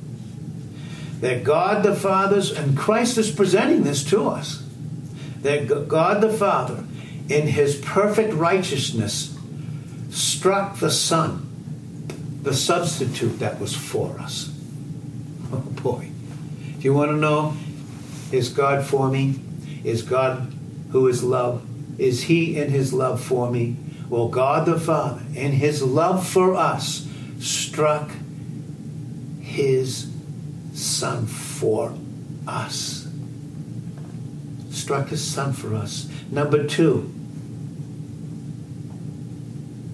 That 1.19 1.43
God 1.43 1.83
the 1.83 1.95
Father's, 1.95 2.51
and 2.51 2.77
Christ 2.77 3.17
is 3.17 3.29
presenting 3.29 3.83
this 3.83 4.03
to 4.05 4.27
us, 4.27 4.63
that 5.41 5.67
God 5.87 6.21
the 6.21 6.33
Father, 6.33 6.83
in 7.29 7.47
His 7.47 7.75
perfect 7.75 8.33
righteousness, 8.33 9.37
struck 10.09 10.79
the 10.79 10.89
Son 10.89 11.50
the 12.41 12.53
substitute 12.53 13.39
that 13.39 13.59
was 13.59 13.75
for 13.75 14.19
us. 14.19 14.53
Oh 15.53 15.57
boy. 15.57 16.09
Do 16.79 16.81
you 16.81 16.93
want 16.93 17.11
to 17.11 17.17
know 17.17 17.57
is 18.31 18.47
God 18.47 18.85
for 18.85 19.09
me? 19.09 19.35
Is 19.83 20.01
God 20.01 20.53
who 20.91 21.07
is 21.09 21.23
love? 21.23 21.65
Is 21.99 22.23
He 22.23 22.57
in 22.57 22.69
His 22.69 22.93
love 22.93 23.21
for 23.21 23.51
me? 23.51 23.75
Well, 24.07 24.29
God 24.29 24.65
the 24.65 24.79
Father, 24.79 25.21
in 25.35 25.51
His 25.51 25.83
love 25.83 26.27
for 26.27 26.55
us, 26.55 27.07
struck 27.39 28.11
His 29.41 30.09
Son 30.73 31.25
for 31.25 31.93
us. 32.47 33.09
Struck 34.69 35.09
His 35.09 35.23
Son 35.23 35.51
for 35.51 35.75
us. 35.75 36.09
Number 36.31 36.65
two, 36.65 37.13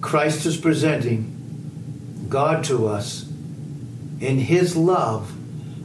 Christ 0.00 0.46
is 0.46 0.56
presenting 0.56 1.37
God 2.28 2.64
to 2.64 2.86
us 2.88 3.28
in 4.20 4.38
His 4.38 4.76
love 4.76 5.34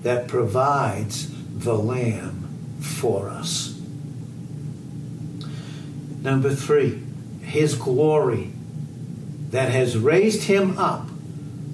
that 0.04 0.28
provides 0.28 1.32
the 1.58 1.78
Lamb 1.78 2.80
for 2.82 3.30
us. 3.30 3.80
Number 6.22 6.54
three, 6.54 7.02
His 7.42 7.76
glory 7.76 8.52
that 9.52 9.70
has 9.70 9.98
raised 9.98 10.44
Him 10.44 10.78
up 10.78 11.10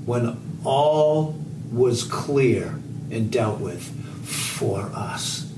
when 0.05 0.37
all 0.63 1.39
was 1.71 2.03
clear 2.03 2.79
and 3.11 3.31
dealt 3.31 3.59
with 3.59 3.83
for 4.25 4.81
us. 4.93 5.51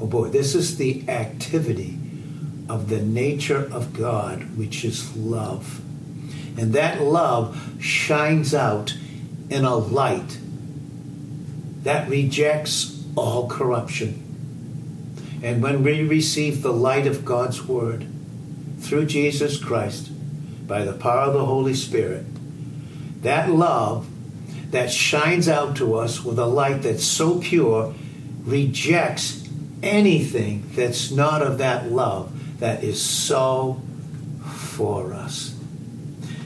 Oh 0.00 0.06
boy, 0.06 0.28
this 0.28 0.54
is 0.54 0.78
the 0.78 1.08
activity 1.08 1.98
of 2.68 2.88
the 2.88 3.02
nature 3.02 3.68
of 3.72 3.92
God, 3.92 4.56
which 4.56 4.84
is 4.84 5.14
love. 5.16 5.80
And 6.56 6.72
that 6.74 7.00
love 7.00 7.58
shines 7.80 8.54
out 8.54 8.96
in 9.48 9.64
a 9.64 9.76
light 9.76 10.38
that 11.82 12.08
rejects 12.08 13.04
all 13.16 13.48
corruption. 13.48 14.18
And 15.42 15.62
when 15.62 15.82
we 15.82 16.04
receive 16.04 16.62
the 16.62 16.72
light 16.72 17.06
of 17.06 17.24
God's 17.24 17.64
Word 17.64 18.06
through 18.80 19.06
Jesus 19.06 19.62
Christ 19.62 20.10
by 20.66 20.84
the 20.84 20.92
power 20.92 21.22
of 21.22 21.34
the 21.34 21.44
Holy 21.44 21.74
Spirit, 21.74 22.24
that 23.22 23.50
love 23.50 24.08
that 24.70 24.90
shines 24.90 25.48
out 25.48 25.76
to 25.76 25.94
us 25.96 26.24
with 26.24 26.38
a 26.38 26.46
light 26.46 26.82
that's 26.82 27.04
so 27.04 27.40
pure 27.40 27.94
rejects 28.44 29.48
anything 29.82 30.64
that's 30.74 31.10
not 31.10 31.42
of 31.42 31.58
that 31.58 31.90
love 31.90 32.60
that 32.60 32.82
is 32.82 33.00
so 33.02 33.80
for 34.44 35.12
us. 35.12 35.51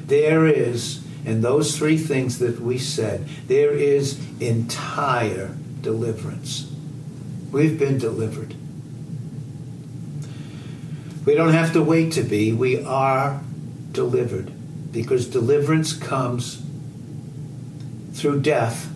There 0.07 0.47
is, 0.47 1.05
in 1.25 1.41
those 1.41 1.77
three 1.77 1.99
things 1.99 2.39
that 2.39 2.61
we 2.61 2.79
said, 2.79 3.27
there 3.49 3.73
is 3.73 4.21
entire 4.41 5.57
deliverance. 5.81 6.73
We've 7.51 7.79
been 7.79 7.99
delivered. 7.99 8.55
We 11.25 11.35
don't 11.35 11.53
have 11.53 11.73
to 11.73 11.83
wait 11.83 12.13
to 12.13 12.23
be, 12.23 12.53
we 12.53 12.85
are 12.85 13.41
delivered 13.91 14.53
because 14.93 15.27
deliverance 15.27 15.93
comes 15.93 16.63
through 18.13 18.43
death 18.43 18.89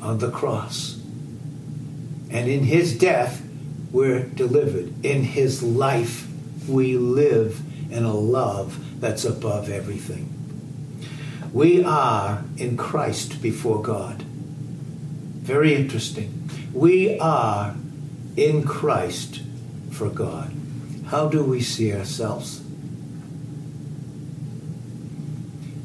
on 0.00 0.18
the 0.18 0.30
cross. 0.30 1.00
And 2.30 2.48
in 2.48 2.62
his 2.64 2.96
death, 2.96 3.42
we're 3.90 4.22
delivered. 4.22 5.04
In 5.04 5.24
his 5.24 5.62
life, 5.62 6.28
we 6.68 6.96
live 6.96 7.60
in 7.90 8.04
a 8.04 8.14
love 8.14 8.78
that's 9.00 9.24
above 9.24 9.70
everything. 9.70 10.36
We 11.52 11.82
are 11.82 12.44
in 12.56 12.76
Christ 12.76 13.42
before 13.42 13.82
God. 13.82 14.22
Very 14.22 15.74
interesting. 15.74 16.48
We 16.72 17.18
are 17.18 17.74
in 18.36 18.62
Christ 18.62 19.42
for 19.90 20.10
God. 20.10 20.52
How 21.06 21.28
do 21.28 21.42
we 21.42 21.60
see 21.60 21.92
ourselves? 21.92 22.62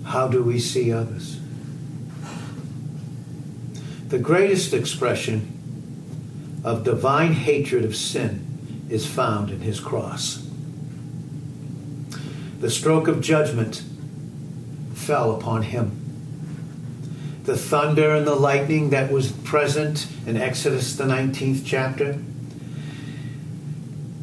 How 0.03 0.27
do 0.27 0.43
we 0.43 0.59
see 0.59 0.93
others? 0.93 1.39
The 4.09 4.19
greatest 4.19 4.73
expression 4.73 5.51
of 6.63 6.83
divine 6.83 7.33
hatred 7.33 7.83
of 7.83 7.95
sin 7.95 8.85
is 8.89 9.07
found 9.07 9.49
in 9.49 9.61
his 9.61 9.79
cross 9.79 10.44
the 12.59 12.69
stroke 12.69 13.07
of 13.07 13.21
judgment 13.21 13.83
fell 14.93 15.35
upon 15.35 15.63
him. 15.63 16.01
The 17.43 17.57
thunder 17.57 18.15
and 18.15 18.25
the 18.25 18.35
lightning 18.35 18.89
that 18.89 19.11
was 19.11 19.31
present 19.31 20.07
in 20.25 20.35
Exodus, 20.35 20.95
the 20.95 21.03
19th 21.03 21.61
chapter, 21.65 22.17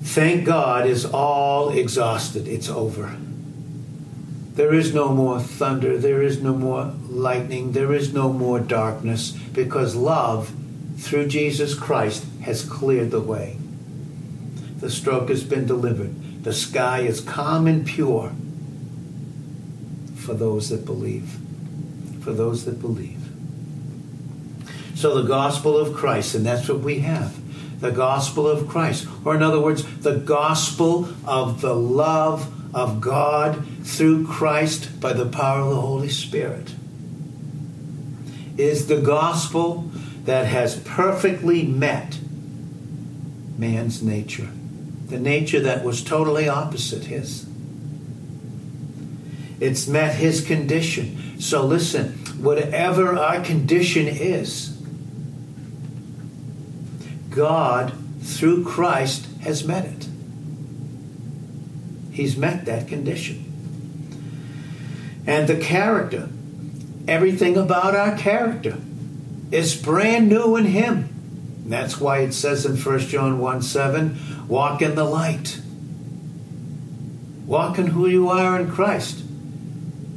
thank 0.03 0.45
God, 0.45 0.87
is 0.87 1.05
all 1.05 1.71
exhausted. 1.71 2.49
It's 2.49 2.69
over. 2.69 3.17
There 4.55 4.75
is 4.75 4.93
no 4.93 5.09
more 5.09 5.41
thunder. 5.41 5.97
There 5.97 6.21
is 6.21 6.43
no 6.43 6.53
more 6.53 6.93
lightning. 7.09 7.73
There 7.73 7.93
is 7.95 8.13
no 8.13 8.33
more 8.33 8.61
darkness 8.61 9.31
because 9.31 9.95
love 9.95 10.53
through 10.99 11.29
Jesus 11.29 11.75
Christ 11.75 12.25
has 12.43 12.65
cleared 12.65 13.11
the 13.11 13.21
way. 13.21 13.57
The 14.79 14.91
stroke 14.91 15.29
has 15.29 15.45
been 15.45 15.67
delivered. 15.67 16.15
The 16.43 16.53
sky 16.53 17.01
is 17.01 17.21
calm 17.21 17.67
and 17.67 17.87
pure 17.87 18.33
for 20.17 20.35
those 20.35 20.69
that 20.71 20.85
believe. 20.85 21.39
For 22.21 22.33
those 22.33 22.65
that 22.65 22.81
believe. 22.81 23.19
So 24.95 25.21
the 25.21 25.29
gospel 25.29 25.77
of 25.77 25.95
Christ, 25.95 26.35
and 26.35 26.47
that's 26.47 26.69
what 26.69 26.81
we 26.81 27.01
have 27.01 27.39
the 27.83 27.91
gospel 27.91 28.49
of 28.49 28.69
Christ. 28.69 29.09
Or, 29.25 29.35
in 29.35 29.43
other 29.43 29.61
words, 29.61 29.85
the 29.99 30.15
gospel 30.15 31.09
of 31.27 31.61
the 31.61 31.75
love 31.75 32.49
of 32.75 33.01
God 33.01 33.67
through 33.83 34.27
Christ 34.27 35.01
by 35.01 35.13
the 35.13 35.27
power 35.27 35.63
of 35.63 35.71
the 35.71 35.81
Holy 35.81 36.09
Spirit 36.09 36.75
is 38.57 38.87
the 38.87 39.01
gospel 39.01 39.91
that 40.25 40.47
has 40.47 40.77
perfectly 40.77 41.65
met 41.65 42.21
man's 43.59 44.03
nature, 44.03 44.51
the 45.13 45.21
nature 45.21 45.61
that 45.61 45.85
was 45.85 46.03
totally 46.03 46.49
opposite 46.49 47.05
his. 47.05 47.47
It's 49.61 49.87
met 49.87 50.17
his 50.17 50.45
condition. 50.45 51.39
So 51.39 51.65
listen, 51.65 52.13
whatever 52.43 53.17
our 53.17 53.41
condition 53.43 54.09
is, 54.09 54.77
God, 57.31 57.93
through 58.23 58.65
Christ, 58.65 59.27
has 59.43 59.65
met 59.65 59.85
it. 59.85 60.09
He's 62.13 62.37
met 62.37 62.65
that 62.65 62.89
condition. 62.89 63.39
And 65.27 65.47
the 65.47 65.57
character, 65.57 66.29
everything 67.07 67.57
about 67.57 67.95
our 67.95 68.17
character, 68.17 68.79
is 69.51 69.77
brand 69.77 70.29
new 70.29 70.57
in 70.57 70.65
Him. 70.65 71.09
That's 71.67 72.01
why 72.01 72.19
it 72.19 72.33
says 72.33 72.67
in 72.67 72.77
1 72.77 72.99
John 73.01 73.39
1 73.39 73.63
7, 73.63 74.19
walk 74.53 74.83
in 74.83 74.95
the 74.95 75.05
light. 75.05 75.61
Walk 77.47 77.79
in 77.79 77.89
who 77.89 78.07
you 78.07 78.29
are 78.29 78.61
in 78.61 78.71
Christ, 78.71 79.25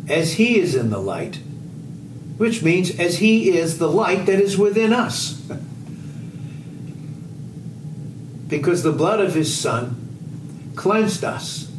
as 0.10 0.34
He 0.34 0.60
is 0.60 0.76
in 0.76 0.90
the 0.90 1.00
light, 1.00 1.40
which 2.38 2.62
means 2.62 3.00
as 3.00 3.20
He 3.20 3.58
is 3.58 3.78
the 3.78 3.88
light 3.88 4.26
that 4.26 4.40
is 4.40 4.58
within 4.58 4.92
us. 4.92 5.42
because 8.48 8.84
the 8.84 8.92
blood 8.92 9.20
of 9.20 9.34
his 9.34 9.58
son 9.58 10.74
cleansed 10.76 11.24
us 11.24 11.72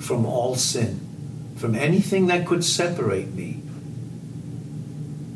from 0.00 0.26
all 0.26 0.56
sin, 0.56 0.98
from 1.56 1.74
anything 1.74 2.26
that 2.26 2.46
could 2.46 2.64
separate 2.64 3.32
me 3.34 3.62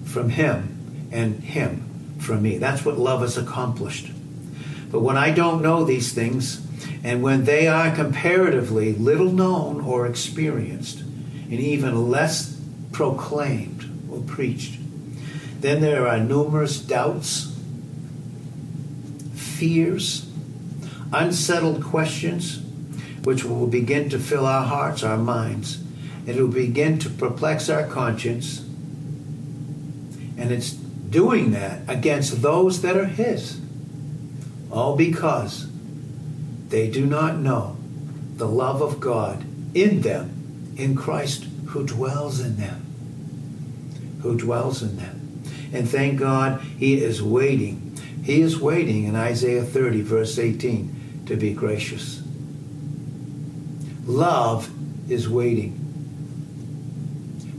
from 0.05 0.31
him 0.31 1.09
and 1.13 1.45
him 1.45 2.17
from 2.19 2.43
me. 2.43 2.59
That's 2.59 2.85
what 2.85 2.99
love 2.99 3.21
has 3.21 3.37
accomplished. 3.37 4.11
But 4.97 5.03
when 5.03 5.19
I 5.19 5.31
don't 5.31 5.61
know 5.61 5.85
these 5.85 6.15
things, 6.15 6.67
and 7.05 7.23
when 7.23 7.45
they 7.45 7.69
are 7.69 7.95
comparatively 7.95 8.95
little 8.95 9.31
known 9.31 9.83
or 9.83 10.07
experienced, 10.07 11.01
and 11.01 11.53
even 11.53 12.09
less 12.09 12.59
proclaimed 12.93 13.85
or 14.11 14.23
preached, 14.23 14.79
then 15.61 15.83
there 15.83 16.09
are 16.09 16.19
numerous 16.19 16.81
doubts 16.81 17.55
fears, 19.35 20.31
unsettled 21.13 21.85
questions, 21.85 22.63
which 23.23 23.45
will 23.45 23.67
begin 23.67 24.09
to 24.09 24.19
fill 24.19 24.47
our 24.47 24.65
hearts, 24.65 25.03
our 25.03 25.19
minds. 25.19 25.85
It 26.27 26.37
will 26.37 26.49
begin 26.49 26.99
to 27.01 27.11
perplex 27.11 27.69
our 27.69 27.87
conscience. 27.87 28.61
And 30.39 30.51
it's 30.51 30.73
doing 30.73 31.51
that 31.51 31.83
against 31.87 32.41
those 32.41 32.81
that 32.81 32.97
are 32.97 33.05
His. 33.05 33.61
All 34.71 34.97
because 34.97 35.69
they 36.69 36.91
do 36.91 37.07
not 37.07 37.37
know 37.37 37.77
the 38.37 38.49
love 38.49 38.83
of 38.83 39.01
God 39.01 39.45
in 39.75 40.03
them, 40.03 40.75
in 40.77 40.95
Christ 40.95 41.45
who 41.67 41.87
dwells 41.87 42.41
in 42.41 42.57
them. 42.57 42.83
Who 44.23 44.37
dwells 44.37 44.83
in 44.83 44.97
them. 44.97 45.43
And 45.73 45.89
thank 45.89 46.19
God 46.19 46.61
He 46.79 47.03
is 47.03 47.23
waiting 47.23 47.87
he 48.27 48.41
is 48.41 48.59
waiting 48.59 49.05
in 49.05 49.15
Isaiah 49.15 49.63
30, 49.63 50.01
verse 50.03 50.37
18, 50.37 51.23
to 51.27 51.37
be 51.37 51.53
gracious. 51.53 52.21
Love 54.05 54.69
is 55.09 55.29
waiting 55.29 55.79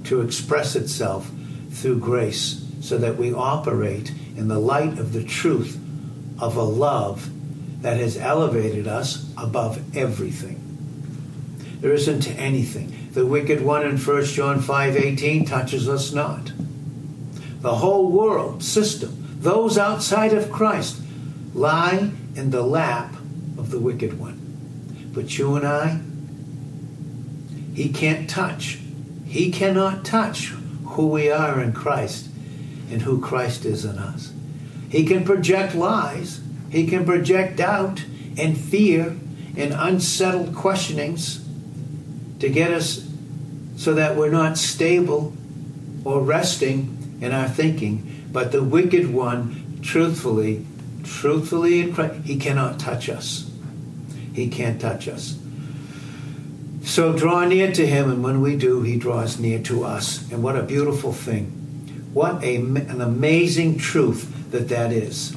to 0.04 0.20
express 0.20 0.76
itself 0.76 1.32
through 1.72 2.00
grace 2.00 2.66
so 2.82 2.98
that 2.98 3.16
we 3.16 3.34
operate 3.34 4.12
in 4.36 4.50
the 4.50 4.60
light 4.60 5.00
of 5.00 5.14
the 5.14 5.24
truth 5.24 5.80
of 6.40 6.56
a 6.56 6.64
love 6.64 7.30
that 7.82 7.98
has 7.98 8.18
elevated 8.18 8.88
us 8.88 9.32
above 9.38 9.96
everything. 9.96 10.64
There 11.82 11.94
isn't 11.94 12.28
anything. 12.38 13.10
The 13.12 13.26
wicked 13.26 13.62
one 13.62 13.86
in 13.86 13.98
1 13.98 14.26
John 14.26 14.62
5:18 14.62 15.46
touches 15.46 15.88
us 15.88 16.12
not. 16.12 16.52
The 17.62 17.76
whole 17.76 18.12
world 18.12 18.64
system 18.64 19.18
those 19.40 19.78
outside 19.78 20.34
of 20.34 20.52
Christ 20.52 21.00
lie 21.54 22.12
in 22.36 22.50
the 22.50 22.64
lap 22.64 23.14
of 23.58 23.70
the 23.70 23.80
wicked 23.80 24.20
one. 24.20 25.12
But 25.14 25.38
you 25.38 25.56
and 25.56 25.66
I, 25.68 26.00
he 27.74 27.90
can't 27.90 28.30
touch. 28.30 28.80
He 29.26 29.52
cannot 29.52 30.04
touch 30.04 30.54
who 30.86 31.08
we 31.08 31.30
are 31.30 31.62
in 31.62 31.74
Christ 31.74 32.30
and 32.90 33.04
who 33.04 33.22
Christ 33.22 33.64
is 33.66 33.86
in 33.86 34.00
us. 34.00 34.34
He 34.90 35.06
can 35.06 35.24
project 35.26 35.76
lies, 35.76 36.42
he 36.70 36.88
can 36.88 37.06
project 37.06 37.58
doubt 37.58 38.04
and 38.38 38.58
fear 38.58 39.18
and 39.56 39.74
unsettled 39.74 40.56
questionings 40.56 41.44
to 42.40 42.50
get 42.50 42.72
us 42.72 43.08
so 43.76 43.94
that 43.96 44.16
we're 44.16 44.32
not 44.32 44.58
stable 44.58 45.34
or 46.04 46.22
resting 46.22 47.18
in 47.22 47.32
our 47.32 47.48
thinking 47.48 48.18
but 48.32 48.52
the 48.52 48.64
wicked 48.64 49.12
one, 49.12 49.80
truthfully, 49.82 50.66
truthfully 51.04 51.92
he 52.24 52.38
cannot 52.38 52.80
touch 52.80 53.10
us. 53.10 53.50
He 54.34 54.48
can't 54.50 54.80
touch 54.80 55.08
us. 55.08 55.40
So 56.84 57.18
draw 57.18 57.46
near 57.46 57.72
to 57.72 57.88
him, 57.88 58.12
and 58.12 58.24
when 58.24 58.42
we 58.42 58.56
do, 58.56 58.84
he 58.84 58.98
draws 58.98 59.40
near 59.40 59.60
to 59.64 59.84
us. 59.84 60.32
And 60.32 60.44
what 60.44 60.56
a 60.56 60.62
beautiful 60.62 61.12
thing. 61.12 61.46
What 62.14 62.44
a, 62.44 62.58
an 62.58 63.02
amazing 63.02 63.80
truth 63.80 64.32
that 64.52 64.70
that 64.70 64.92
is. 64.92 65.36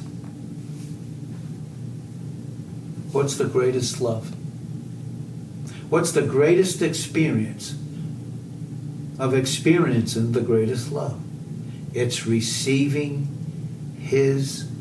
What's 3.11 3.35
the 3.35 3.45
greatest 3.45 3.99
love? 3.99 4.33
What's 5.89 6.13
the 6.13 6.21
greatest 6.21 6.81
experience 6.81 7.75
of 9.19 9.33
experiencing 9.33 10.31
the 10.31 10.41
greatest 10.41 10.91
love? 10.91 11.21
It's 11.93 12.25
receiving 12.25 13.97
His 13.99 14.71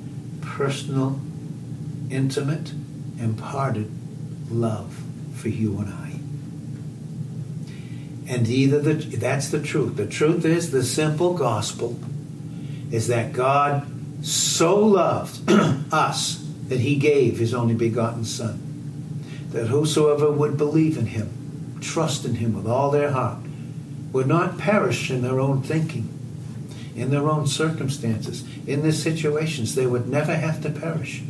personal, 0.40 1.20
intimate, 2.10 2.72
imparted 3.18 3.90
love 4.50 5.02
for 5.34 5.48
you 5.48 5.78
and 5.78 5.88
I. 5.88 6.10
And 8.32 8.46
either 8.46 8.78
the, 8.78 8.94
that's 9.16 9.48
the 9.48 9.60
truth. 9.60 9.96
The 9.96 10.06
truth 10.06 10.44
is 10.44 10.70
the 10.70 10.84
simple 10.84 11.34
gospel 11.34 11.98
is 12.92 13.08
that 13.08 13.32
God 13.32 13.90
so 14.22 14.78
loved 14.78 15.50
us 15.92 16.44
that 16.68 16.80
he 16.80 16.96
gave 16.96 17.38
his 17.38 17.54
only 17.54 17.74
begotten 17.74 18.24
Son, 18.24 19.24
that 19.50 19.66
whosoever 19.66 20.30
would 20.30 20.56
believe 20.56 20.96
in 20.96 21.06
him, 21.06 21.78
trust 21.80 22.24
in 22.24 22.36
him 22.36 22.54
with 22.54 22.66
all 22.66 22.90
their 22.90 23.10
heart, 23.10 23.38
would 24.12 24.26
not 24.26 24.58
perish 24.58 25.10
in 25.10 25.22
their 25.22 25.40
own 25.40 25.62
thinking, 25.62 26.08
in 26.94 27.10
their 27.10 27.28
own 27.28 27.46
circumstances, 27.46 28.44
in 28.66 28.82
their 28.82 28.92
situations. 28.92 29.74
They 29.74 29.86
would 29.86 30.08
never 30.08 30.34
have 30.34 30.62
to 30.62 30.70
perish, 30.70 31.22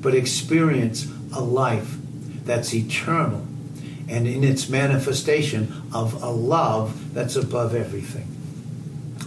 but 0.00 0.14
experience 0.14 1.06
a 1.32 1.40
life 1.40 1.96
that's 2.44 2.74
eternal 2.74 3.46
and 4.08 4.26
in 4.26 4.44
its 4.44 4.68
manifestation 4.68 5.82
of 5.92 6.22
a 6.22 6.30
love 6.30 7.14
that's 7.14 7.36
above 7.36 7.74
everything, 7.74 8.26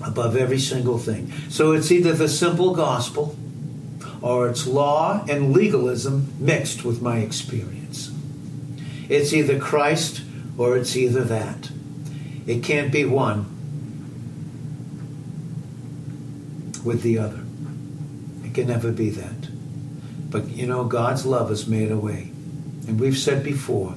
above 0.06 0.36
every 0.36 0.60
single 0.60 0.98
thing. 0.98 1.32
So 1.50 1.72
it's 1.74 1.92
either 1.92 2.14
the 2.14 2.30
simple 2.30 2.74
gospel 2.74 3.36
or 4.22 4.48
it's 4.48 4.66
law 4.66 5.26
and 5.28 5.54
legalism 5.54 6.34
mixed 6.40 6.86
with 6.86 7.02
my 7.02 7.18
experience. 7.18 8.12
It's 9.10 9.34
either 9.34 9.60
Christ 9.60 10.22
or 10.58 10.78
it's 10.78 10.96
either 10.96 11.24
that. 11.26 11.70
It 12.46 12.64
can't 12.64 12.92
be 12.92 13.06
one 13.06 13.46
with 16.84 17.02
the 17.02 17.18
other. 17.18 17.44
It 18.44 18.54
can 18.54 18.68
never 18.68 18.92
be 18.92 19.10
that. 19.10 19.50
But 20.30 20.50
you 20.50 20.68
know, 20.68 20.84
God's 20.86 21.26
love 21.26 21.50
has 21.50 21.68
made 21.68 21.92
a 21.92 21.98
way. 21.98 22.32
And 22.88 23.00
we've 23.00 23.18
said 23.18 23.44
before 23.44 23.96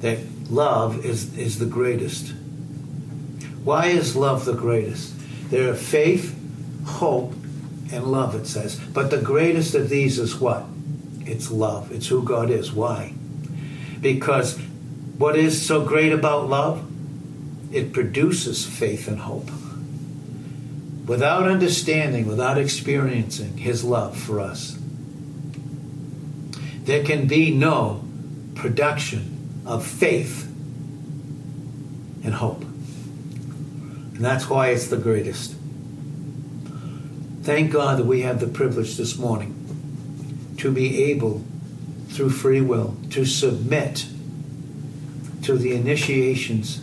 that 0.00 0.18
love 0.50 1.04
is, 1.04 1.36
is 1.38 1.58
the 1.58 1.66
greatest. 1.66 2.32
Why 3.62 3.86
is 3.86 4.16
love 4.16 4.44
the 4.44 4.54
greatest? 4.54 5.14
There 5.50 5.70
are 5.70 5.74
faith, 5.74 6.36
hope, 6.84 7.32
and 7.92 8.04
love, 8.04 8.34
it 8.34 8.46
says. 8.46 8.76
But 8.76 9.10
the 9.10 9.20
greatest 9.20 9.74
of 9.74 9.88
these 9.88 10.18
is 10.18 10.40
what? 10.40 10.64
It's 11.20 11.50
love. 11.50 11.92
It's 11.92 12.08
who 12.08 12.22
God 12.22 12.50
is. 12.50 12.72
Why? 12.72 13.12
Because 14.00 14.58
what 15.18 15.36
is 15.36 15.66
so 15.66 15.84
great 15.84 16.12
about 16.12 16.48
love? 16.48 16.84
It 17.72 17.92
produces 17.92 18.66
faith 18.66 19.08
and 19.08 19.20
hope. 19.20 19.50
Without 21.06 21.44
understanding, 21.44 22.26
without 22.26 22.58
experiencing 22.58 23.58
His 23.58 23.84
love 23.84 24.16
for 24.16 24.40
us, 24.40 24.76
there 26.82 27.04
can 27.04 27.26
be 27.26 27.52
no 27.52 28.04
production 28.54 29.62
of 29.64 29.86
faith 29.86 30.44
and 32.24 32.34
hope. 32.34 32.65
And 34.16 34.24
that's 34.24 34.48
why 34.48 34.68
it's 34.68 34.88
the 34.88 34.96
greatest. 34.96 35.54
Thank 37.42 37.70
God 37.70 37.98
that 37.98 38.06
we 38.06 38.22
have 38.22 38.40
the 38.40 38.46
privilege 38.48 38.96
this 38.96 39.18
morning 39.18 40.54
to 40.56 40.72
be 40.72 41.04
able, 41.04 41.44
through 42.08 42.30
free 42.30 42.62
will, 42.62 42.96
to 43.10 43.26
submit 43.26 44.06
to 45.42 45.58
the 45.58 45.74
initiations 45.74 46.80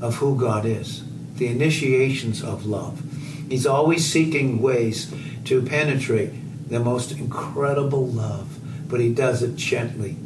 of 0.00 0.16
who 0.16 0.38
God 0.38 0.64
is, 0.64 1.02
the 1.34 1.48
initiations 1.48 2.40
of 2.42 2.64
love. 2.66 3.02
He's 3.48 3.66
always 3.66 4.06
seeking 4.06 4.62
ways 4.62 5.12
to 5.46 5.62
penetrate 5.62 6.30
the 6.70 6.78
most 6.78 7.10
incredible 7.10 8.06
love, 8.06 8.60
but 8.88 9.00
he 9.00 9.12
does 9.12 9.42
it 9.42 9.56
gently. 9.56 10.16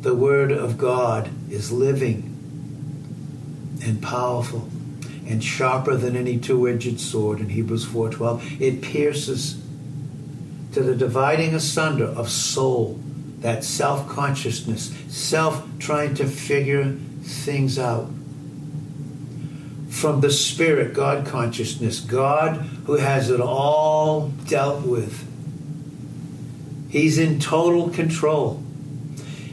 The 0.00 0.14
Word 0.14 0.50
of 0.50 0.78
God 0.78 1.28
is 1.50 1.70
living 1.70 2.30
and 3.84 4.02
powerful 4.02 4.70
and 5.26 5.42
sharper 5.42 5.96
than 5.96 6.16
any 6.16 6.38
two-edged 6.38 7.00
sword 7.00 7.40
in 7.40 7.50
Hebrews 7.50 7.86
4:12 7.86 8.60
it 8.60 8.82
pierces 8.82 9.56
to 10.72 10.82
the 10.82 10.94
dividing 10.94 11.54
asunder 11.54 12.06
of 12.06 12.28
soul 12.28 12.98
that 13.40 13.64
self-consciousness 13.64 14.92
self 15.08 15.62
trying 15.78 16.14
to 16.14 16.26
figure 16.26 16.96
things 17.22 17.78
out. 17.78 18.10
From 19.88 20.20
the 20.20 20.30
spirit 20.30 20.94
God 20.94 21.26
consciousness 21.26 22.00
God 22.00 22.56
who 22.86 22.94
has 22.94 23.30
it 23.30 23.40
all 23.40 24.28
dealt 24.46 24.84
with. 24.84 25.26
He's 26.90 27.18
in 27.18 27.40
total 27.40 27.90
control. 27.90 28.62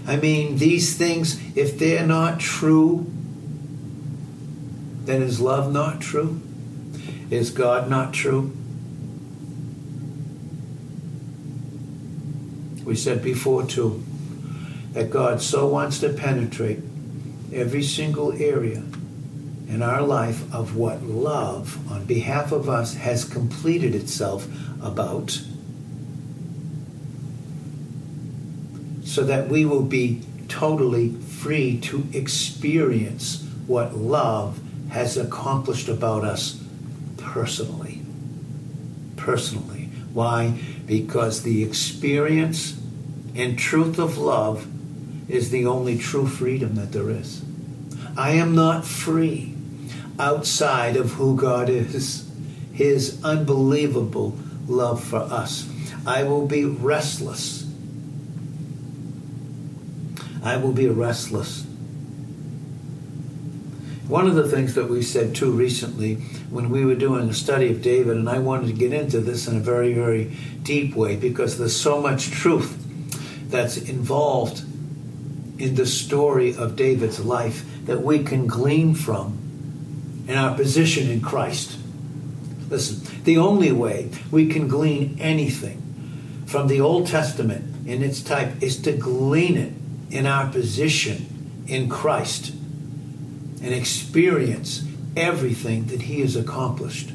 I 0.08 0.16
mean 0.16 0.58
these 0.58 0.98
things 0.98 1.40
if 1.56 1.78
they're 1.78 2.06
not 2.06 2.40
true 2.40 3.12
then 5.06 5.22
is 5.22 5.40
love 5.40 5.72
not 5.72 6.02
true? 6.02 6.42
Is 7.30 7.50
God 7.50 7.90
not 7.90 8.14
true? 8.14 8.56
We 12.84 12.96
said 12.96 13.24
before, 13.24 13.64
too, 13.66 14.04
that 14.94 15.10
God 15.10 15.42
so 15.42 15.68
wants 15.68 16.00
to 16.00 16.10
penetrate 16.10 16.80
every 17.54 17.84
single 17.84 18.34
area 18.34 18.84
in 19.68 19.82
our 19.82 20.02
life 20.02 20.54
of 20.54 20.76
what 20.76 21.02
love 21.02 21.90
on 21.90 22.06
behalf 22.06 22.52
of 22.52 22.68
us 22.68 22.96
has 22.96 23.24
completed 23.24 23.96
itself 23.96 24.46
about 24.82 25.42
so 29.04 29.24
that 29.24 29.48
we 29.48 29.66
will 29.66 29.84
be 29.84 30.22
totally 30.48 31.12
free 31.14 31.78
to 31.80 32.06
experience 32.14 33.48
what 33.68 33.96
love 33.96 34.61
has 34.92 35.16
accomplished 35.18 35.88
about 35.88 36.24
us 36.24 36.62
personally. 37.18 38.02
Personally. 39.16 39.90
Why? 40.14 40.60
Because 40.86 41.44
the 41.44 41.64
experience 41.64 42.78
and 43.34 43.58
truth 43.58 43.98
of 43.98 44.18
love 44.18 44.68
is 45.30 45.50
the 45.50 45.66
only 45.66 45.98
true 45.98 46.28
freedom 46.28 46.76
that 46.76 46.92
there 46.92 47.10
is. 47.10 47.42
I 48.18 48.32
am 48.32 48.54
not 48.54 48.86
free 48.86 49.56
outside 50.20 50.98
of 50.98 51.14
who 51.14 51.38
God 51.38 51.70
is, 51.70 52.30
His 52.74 53.24
unbelievable 53.24 54.38
love 54.68 55.02
for 55.02 55.20
us. 55.20 55.70
I 56.06 56.24
will 56.24 56.46
be 56.46 56.66
restless. 56.66 57.66
I 60.44 60.58
will 60.58 60.74
be 60.74 60.88
restless 60.90 61.66
one 64.12 64.28
of 64.28 64.36
the 64.36 64.50
things 64.50 64.76
that 64.76 64.90
we 64.90 65.02
said 65.02 65.34
too 65.34 65.50
recently 65.50 66.16
when 66.50 66.70
we 66.70 66.84
were 66.84 66.96
doing 66.96 67.30
a 67.30 67.34
study 67.34 67.72
of 67.72 67.82
David, 67.82 68.18
and 68.18 68.28
I 68.28 68.40
wanted 68.40 68.68
to 68.68 68.74
get 68.74 68.92
into 68.92 69.22
this 69.22 69.48
in 69.48 69.56
a 69.56 69.62
very, 69.62 69.94
very 69.94 70.36
deep 70.64 70.98
way 70.98 71.16
because 71.16 71.58
there's 71.58 71.78
so 71.78 72.02
much 72.02 72.30
truth 72.30 72.78
that's 73.50 73.78
involved 73.78 74.66
in 75.58 75.76
the 75.76 75.86
story 75.86 76.54
of 76.54 76.76
David's 76.76 77.24
life 77.24 77.64
that 77.86 78.02
we 78.02 78.22
can 78.22 78.48
glean 78.48 78.96
from 78.96 79.38
in 80.28 80.36
our 80.36 80.58
position 80.58 81.10
in 81.10 81.22
Christ. 81.22 81.80
Listen, 82.70 83.24
the 83.24 83.38
only 83.38 83.72
way 83.72 84.12
we 84.30 84.48
can 84.48 84.68
glean 84.68 85.16
anything 85.22 86.44
from 86.48 86.68
the 86.68 86.82
Old 86.82 87.08
Testament 87.08 87.88
in 87.88 88.04
its 88.04 88.22
type 88.22 88.62
is 88.62 88.82
to 88.82 88.92
glean 88.92 89.56
it 89.56 89.72
in 90.14 90.26
our 90.26 90.52
position 90.52 91.64
in 91.66 91.88
Christ 91.88 92.56
and 93.62 93.74
experience 93.74 94.84
everything 95.16 95.86
that 95.86 96.04
He 96.04 96.22
has 96.22 96.36
accomplished 96.36 97.12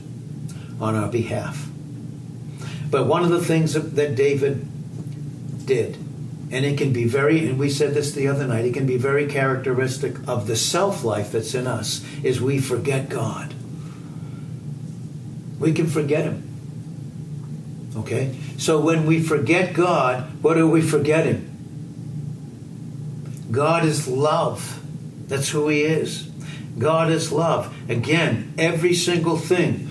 on 0.80 0.94
our 0.94 1.08
behalf. 1.08 1.68
But 2.90 3.06
one 3.06 3.24
of 3.24 3.30
the 3.30 3.42
things 3.42 3.74
that 3.74 4.14
David 4.14 4.66
did, 5.66 5.96
and 6.50 6.64
it 6.64 6.78
can 6.78 6.92
be 6.92 7.04
very, 7.04 7.46
and 7.48 7.58
we 7.58 7.68
said 7.68 7.94
this 7.94 8.12
the 8.12 8.28
other 8.28 8.46
night, 8.46 8.64
it 8.64 8.74
can 8.74 8.86
be 8.86 8.96
very 8.96 9.26
characteristic 9.26 10.16
of 10.28 10.46
the 10.46 10.56
self 10.56 11.02
life 11.02 11.32
that's 11.32 11.54
in 11.54 11.66
us, 11.66 12.04
is 12.22 12.40
we 12.40 12.58
forget 12.60 13.08
God. 13.08 13.52
We 15.58 15.72
can 15.72 15.86
forget 15.86 16.24
Him. 16.24 16.42
Okay? 17.96 18.36
So 18.58 18.80
when 18.80 19.06
we 19.06 19.20
forget 19.22 19.74
God, 19.74 20.42
what 20.42 20.56
are 20.56 20.66
we 20.66 20.82
forgetting? 20.82 21.52
God 23.50 23.84
is 23.84 24.06
love. 24.06 24.80
That's 25.28 25.48
who 25.48 25.68
He 25.68 25.82
is. 25.82 26.25
God 26.78 27.10
is 27.10 27.32
love. 27.32 27.74
Again, 27.88 28.52
every 28.58 28.94
single 28.94 29.36
thing 29.36 29.88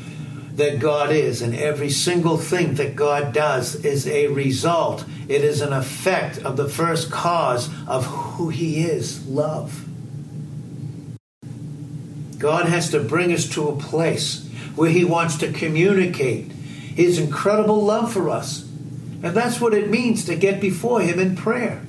that 0.56 0.80
God 0.80 1.12
is 1.12 1.42
and 1.42 1.56
every 1.56 1.90
single 1.90 2.38
thing 2.38 2.76
that 2.76 2.96
God 2.96 3.34
does 3.34 3.76
is 3.84 4.08
a 4.08 4.28
result. 4.28 5.06
It 5.28 5.44
is 5.44 5.62
an 5.62 5.74
effect 5.74 6.38
of 6.40 6.58
the 6.58 6.70
first 6.70 7.12
cause 7.12 7.70
of 7.88 8.06
who 8.06 8.50
He 8.50 8.86
is 8.86 9.26
love. 9.28 9.86
God 12.38 12.68
has 12.68 12.92
to 12.92 13.00
bring 13.00 13.32
us 13.32 13.50
to 13.50 13.68
a 13.68 13.78
place 13.78 14.48
where 14.76 14.90
He 14.90 15.04
wants 15.04 15.38
to 15.38 15.52
communicate 15.52 16.52
His 16.52 17.18
incredible 17.18 17.84
love 17.84 18.14
for 18.14 18.30
us. 18.30 18.62
And 19.24 19.36
that's 19.36 19.60
what 19.60 19.74
it 19.74 19.90
means 19.90 20.26
to 20.26 20.36
get 20.36 20.62
before 20.62 21.02
Him 21.02 21.20
in 21.20 21.36
prayer. 21.36 21.85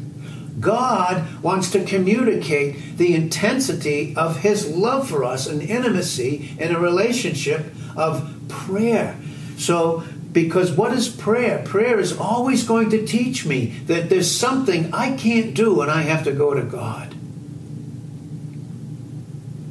God 0.67 1.41
wants 1.45 1.71
to 1.71 1.85
communicate 1.85 2.99
the 2.99 3.15
intensity 3.15 4.17
of 4.17 4.39
His 4.41 4.69
love 4.69 5.09
for 5.09 5.23
us, 5.23 5.47
an 5.47 5.61
intimacy 5.61 6.57
in 6.59 6.75
a 6.75 6.81
relationship 6.81 7.73
of 7.97 8.35
prayer. 8.49 9.17
So, 9.59 10.03
because 10.33 10.73
what 10.73 10.93
is 10.93 11.09
prayer? 11.09 11.63
Prayer 11.65 12.01
is 12.01 12.19
always 12.19 12.65
going 12.65 12.91
to 12.91 13.07
teach 13.07 13.47
me 13.47 13.67
that 13.87 14.11
there's 14.11 14.29
something 14.29 14.93
I 14.93 15.17
can't 15.17 15.55
do 15.55 15.81
and 15.83 15.91
I 15.91 16.03
have 16.03 16.25
to 16.25 16.33
go 16.33 16.53
to 16.53 16.63
God. 16.63 17.13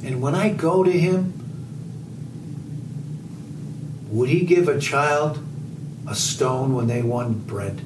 And 0.02 0.22
when 0.22 0.34
I 0.34 0.48
go 0.48 0.82
to 0.82 0.90
Him, 0.90 1.34
would 4.08 4.30
He 4.30 4.46
give 4.46 4.66
a 4.66 4.80
child 4.80 5.44
a 6.08 6.14
stone 6.14 6.74
when 6.74 6.86
they 6.86 7.02
want 7.02 7.46
bread? 7.46 7.82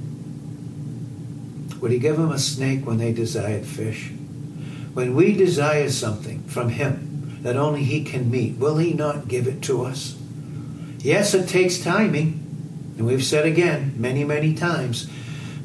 Would 1.81 1.93
he 1.93 1.99
give 1.99 2.17
them 2.17 2.31
a 2.31 2.39
snake 2.39 2.87
when 2.87 2.99
they 2.99 3.13
desired 3.13 3.65
fish? 3.65 4.11
When 4.93 5.15
we 5.15 5.35
desire 5.35 5.91
something 5.91 6.43
from 6.45 6.71
him 6.71 7.39
that 7.43 7.57
only 7.57 7.85
he 7.85 8.05
can 8.05 8.31
meet, 8.31 8.59
will 8.59 8.77
he 8.77 8.93
not 8.93 9.29
give 9.29 9.47
it 9.47 9.63
to 9.63 9.85
us? 9.85 10.17
Yes, 10.99 11.33
it 11.33 11.49
takes 11.49 11.79
timing. 11.79 12.37
And 12.99 13.07
we've 13.07 13.25
said 13.25 13.47
again 13.47 13.95
many, 13.97 14.25
many 14.25 14.55
times 14.55 15.09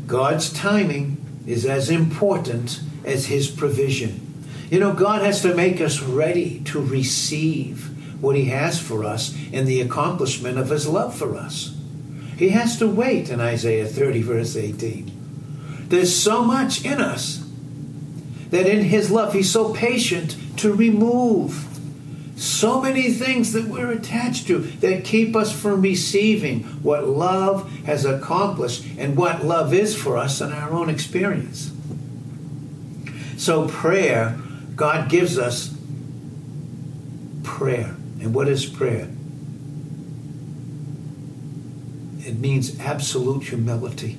God's 0.07 0.53
timing 0.53 1.17
is 1.45 1.65
as 1.65 1.89
important 1.89 2.79
as 3.03 3.25
his 3.25 3.49
provision. 3.49 4.21
You 4.69 4.79
know, 4.79 4.93
God 4.93 5.21
has 5.21 5.41
to 5.41 5.53
make 5.53 5.81
us 5.81 6.01
ready 6.01 6.61
to 6.65 6.79
receive 6.79 7.91
what 8.21 8.35
he 8.35 8.45
has 8.45 8.79
for 8.79 9.03
us 9.03 9.35
in 9.51 9.65
the 9.65 9.81
accomplishment 9.81 10.57
of 10.57 10.69
his 10.69 10.87
love 10.87 11.15
for 11.15 11.35
us. 11.35 11.75
He 12.37 12.49
has 12.49 12.77
to 12.79 12.87
wait 12.87 13.29
in 13.29 13.39
Isaiah 13.39 13.85
30, 13.85 14.21
verse 14.21 14.55
18. 14.55 15.14
There's 15.95 16.13
so 16.13 16.43
much 16.43 16.83
in 16.83 16.99
us 16.99 17.41
that 18.49 18.67
in 18.67 18.83
His 18.83 19.09
love, 19.09 19.31
He's 19.31 19.49
so 19.49 19.73
patient 19.73 20.35
to 20.57 20.73
remove 20.73 21.71
So 22.35 22.81
many 22.81 23.11
things 23.13 23.53
that 23.53 23.65
we're 23.69 23.91
attached 23.91 24.47
to 24.47 24.59
that 24.59 25.05
keep 25.05 25.37
us 25.37 25.53
from 25.53 25.81
receiving 25.81 26.63
what 26.83 27.07
love 27.07 27.71
has 27.85 28.03
accomplished 28.03 28.83
and 28.97 29.15
what 29.15 29.45
love 29.45 29.73
is 29.73 29.95
for 29.95 30.17
us 30.17 30.41
in 30.41 30.51
our 30.51 30.71
own 30.71 30.89
experience. 30.89 31.71
So, 33.37 33.69
prayer, 33.69 34.37
God 34.75 35.09
gives 35.09 35.37
us 35.37 35.73
prayer. 37.43 37.95
And 38.19 38.33
what 38.33 38.49
is 38.49 38.65
prayer? 38.65 39.07
It 42.19 42.37
means 42.37 42.77
absolute 42.81 43.43
humility. 43.43 44.17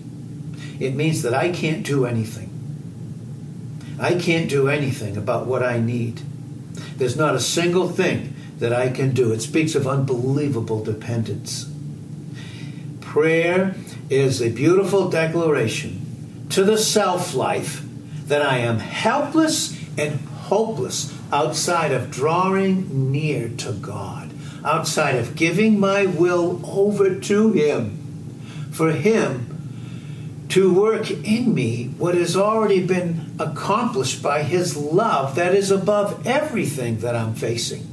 It 0.78 0.94
means 0.94 1.22
that 1.22 1.34
I 1.34 1.50
can't 1.50 1.84
do 1.84 2.04
anything. 2.04 2.50
I 3.98 4.14
can't 4.14 4.48
do 4.48 4.68
anything 4.68 5.16
about 5.16 5.46
what 5.46 5.62
I 5.62 5.78
need. 5.78 6.20
There's 6.96 7.16
not 7.16 7.34
a 7.34 7.40
single 7.40 7.88
thing 7.88 8.34
that 8.58 8.72
I 8.72 8.90
can 8.90 9.12
do. 9.12 9.32
It 9.32 9.40
speaks 9.40 9.74
of 9.74 9.86
unbelievable 9.86 10.82
dependence. 10.82 11.70
Prayer 13.00 13.74
is 14.10 14.42
a 14.42 14.50
beautiful 14.50 15.08
declaration 15.08 16.46
to 16.50 16.64
the 16.64 16.78
self 16.78 17.34
life 17.34 17.82
that 18.26 18.42
I 18.42 18.58
am 18.58 18.78
helpless 18.78 19.78
and 19.96 20.20
hopeless 20.20 21.16
outside 21.32 21.92
of 21.92 22.10
drawing 22.10 23.10
near 23.10 23.48
to 23.48 23.72
God, 23.72 24.30
outside 24.64 25.16
of 25.16 25.34
giving 25.34 25.80
my 25.80 26.06
will 26.06 26.60
over 26.64 27.14
to 27.14 27.52
Him, 27.52 28.68
for 28.72 28.92
Him 28.92 29.45
to 30.56 30.72
work 30.72 31.10
in 31.10 31.54
me 31.54 31.84
what 31.98 32.14
has 32.14 32.34
already 32.34 32.82
been 32.82 33.30
accomplished 33.38 34.22
by 34.22 34.42
His 34.42 34.74
love 34.74 35.34
that 35.34 35.54
is 35.54 35.70
above 35.70 36.26
everything 36.26 37.00
that 37.00 37.14
I'm 37.14 37.34
facing. 37.34 37.86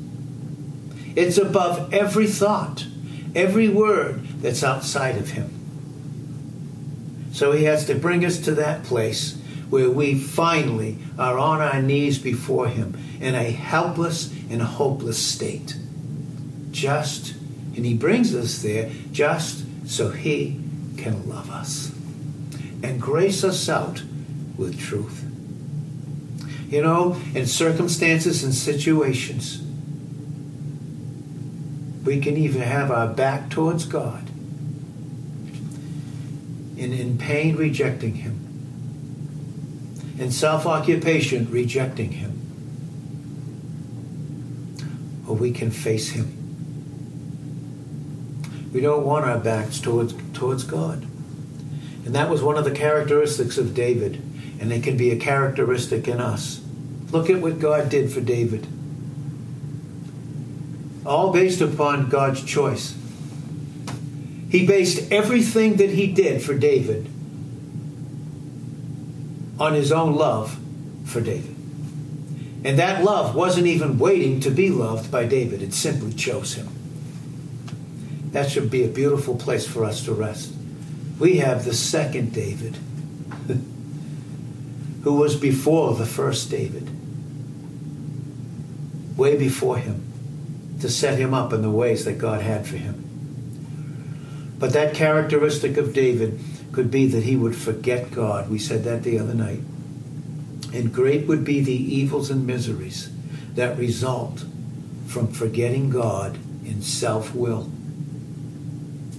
It's 1.13 1.37
above 1.37 1.93
every 1.93 2.25
thought, 2.25 2.87
every 3.35 3.67
word 3.67 4.25
that's 4.41 4.63
outside 4.63 5.17
of 5.17 5.31
Him. 5.31 5.49
So 7.33 7.51
He 7.51 7.65
has 7.65 7.85
to 7.87 7.95
bring 7.95 8.23
us 8.23 8.37
to 8.45 8.55
that 8.55 8.85
place 8.85 9.37
where 9.69 9.89
we 9.89 10.17
finally 10.17 10.99
are 11.19 11.37
on 11.37 11.59
our 11.59 11.81
knees 11.81 12.17
before 12.17 12.69
Him 12.69 12.97
in 13.19 13.35
a 13.35 13.51
helpless 13.51 14.33
and 14.49 14.61
hopeless 14.61 15.17
state. 15.17 15.75
Just, 16.71 17.33
and 17.75 17.85
He 17.85 17.93
brings 17.93 18.33
us 18.33 18.61
there 18.61 18.89
just 19.11 19.65
so 19.85 20.11
He 20.11 20.61
can 20.95 21.27
love 21.27 21.51
us 21.51 21.92
and 22.83 23.01
grace 23.01 23.43
us 23.43 23.67
out 23.69 24.03
with 24.57 24.77
truth. 24.77 25.25
You 26.69 26.83
know, 26.83 27.17
in 27.33 27.47
circumstances 27.47 28.43
and 28.43 28.53
situations, 28.53 29.63
we 32.03 32.19
can 32.19 32.35
even 32.35 32.61
have 32.61 32.91
our 32.91 33.07
back 33.07 33.49
towards 33.49 33.85
God 33.85 34.27
and 36.77 36.93
in 36.93 37.17
pain 37.17 37.55
rejecting 37.55 38.15
Him, 38.15 38.39
in 40.19 40.31
self 40.31 40.65
occupation 40.65 41.49
rejecting 41.49 42.11
Him, 42.11 42.31
or 45.27 45.35
we 45.35 45.51
can 45.51 45.71
face 45.71 46.09
Him. 46.09 46.39
We 48.73 48.81
don't 48.81 49.05
want 49.05 49.25
our 49.25 49.37
backs 49.37 49.79
towards, 49.79 50.13
towards 50.33 50.63
God. 50.63 51.05
And 52.05 52.15
that 52.15 52.29
was 52.29 52.43
one 52.43 52.57
of 52.57 52.65
the 52.65 52.71
characteristics 52.71 53.57
of 53.57 53.73
David, 53.73 54.21
and 54.59 54.71
it 54.71 54.83
can 54.83 54.97
be 54.97 55.11
a 55.11 55.17
characteristic 55.17 56.07
in 56.07 56.19
us. 56.19 56.61
Look 57.11 57.29
at 57.29 57.41
what 57.41 57.59
God 57.59 57.89
did 57.89 58.11
for 58.11 58.21
David. 58.21 58.67
All 61.05 61.31
based 61.31 61.61
upon 61.61 62.09
God's 62.09 62.43
choice. 62.43 62.95
He 64.49 64.65
based 64.65 65.11
everything 65.11 65.77
that 65.77 65.89
he 65.89 66.07
did 66.07 66.41
for 66.41 66.53
David 66.53 67.07
on 69.59 69.73
his 69.73 69.91
own 69.91 70.15
love 70.15 70.59
for 71.05 71.21
David. 71.21 71.55
And 72.65 72.79
that 72.79 73.03
love 73.03 73.35
wasn't 73.35 73.67
even 73.67 73.97
waiting 73.97 74.39
to 74.41 74.49
be 74.49 74.69
loved 74.69 75.11
by 75.11 75.25
David, 75.25 75.61
it 75.61 75.73
simply 75.73 76.13
chose 76.13 76.53
him. 76.53 76.67
That 78.31 78.49
should 78.49 78.69
be 78.69 78.83
a 78.83 78.87
beautiful 78.87 79.35
place 79.35 79.67
for 79.67 79.85
us 79.85 80.03
to 80.05 80.13
rest 80.13 80.53
we 81.19 81.37
have 81.37 81.65
the 81.65 81.73
second 81.73 82.33
David, 82.33 82.77
who 85.03 85.13
was 85.13 85.35
before 85.35 85.93
the 85.93 86.05
first 86.05 86.49
David, 86.49 86.89
way 89.17 89.37
before 89.37 89.77
him, 89.77 90.03
to 90.81 90.89
set 90.89 91.19
him 91.19 91.33
up 91.33 91.53
in 91.53 91.61
the 91.61 91.69
ways 91.69 92.05
that 92.05 92.17
God 92.17 92.41
had 92.41 92.65
for 92.65 92.77
him. 92.77 92.99
But 94.57 94.73
that 94.73 94.95
characteristic 94.95 95.77
of 95.77 95.93
David 95.93 96.39
could 96.71 96.89
be 96.89 97.07
that 97.07 97.23
he 97.23 97.35
would 97.35 97.55
forget 97.55 98.11
God. 98.11 98.49
We 98.49 98.57
said 98.57 98.83
that 98.85 99.03
the 99.03 99.19
other 99.19 99.33
night. 99.33 99.59
And 100.73 100.91
great 100.91 101.27
would 101.27 101.43
be 101.43 101.61
the 101.61 101.71
evils 101.71 102.31
and 102.31 102.47
miseries 102.47 103.11
that 103.53 103.77
result 103.77 104.45
from 105.05 105.27
forgetting 105.27 105.91
God 105.91 106.37
in 106.65 106.81
self 106.81 107.35
will. 107.35 107.69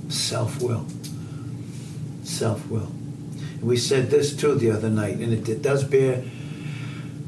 Self 0.08 0.60
will 0.60 0.86
self 2.36 2.68
will. 2.68 2.92
We 3.62 3.76
said 3.76 4.10
this 4.10 4.36
too 4.36 4.54
the 4.54 4.70
other 4.70 4.90
night, 4.90 5.16
and 5.16 5.32
it, 5.32 5.48
it 5.48 5.62
does 5.62 5.84
bear 5.84 6.22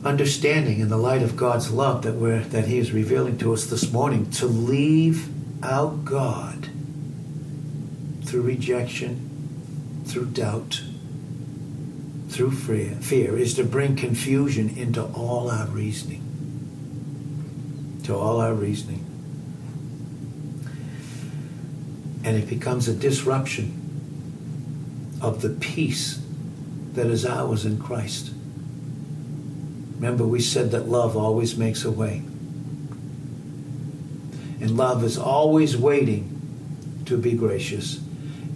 understanding 0.05 0.81
in 0.81 0.89
the 0.89 0.97
light 0.97 1.23
of 1.23 1.37
God's 1.37 1.71
love 1.71 2.03
that 2.03 2.15
we're 2.15 2.41
that 2.41 2.67
He 2.67 2.79
is 2.79 2.93
revealing 2.93 3.39
to 3.39 3.53
us 3.53 3.67
this 3.67 3.91
morning 3.93 4.31
to 4.33 4.47
leave 4.47 5.29
out 5.65 6.05
God 6.05 6.69
through 8.25 8.43
rejection, 8.43 10.03
through 10.05 10.27
doubt, 10.27 10.83
through 12.29 12.51
fear, 12.51 12.91
fear 12.97 13.37
is 13.37 13.55
to 13.55 13.65
bring 13.65 13.97
confusion 13.97 14.77
into 14.77 15.03
all 15.03 15.51
our 15.51 15.67
reasoning. 15.69 16.23
To 18.05 18.17
all 18.17 18.41
our 18.41 18.53
reasoning. 18.53 19.05
And 22.25 22.37
it 22.37 22.49
becomes 22.49 22.89
a 22.89 22.95
disruption 22.95 23.76
of 25.27 25.43
the 25.43 25.51
peace 25.51 26.21
that 26.93 27.07
is 27.07 27.27
ours 27.27 27.67
in 27.67 27.79
Christ. 27.81 28.33
Remember, 29.97 30.25
we 30.25 30.41
said 30.41 30.71
that 30.71 30.89
love 30.89 31.17
always 31.17 31.57
makes 31.57 31.85
a 31.85 31.91
way. 31.91 32.23
And 34.61 34.77
love 34.77 35.03
is 35.03 35.19
always 35.19 35.77
waiting 35.77 37.03
to 37.07 37.19
be 37.19 37.33
gracious. 37.33 37.99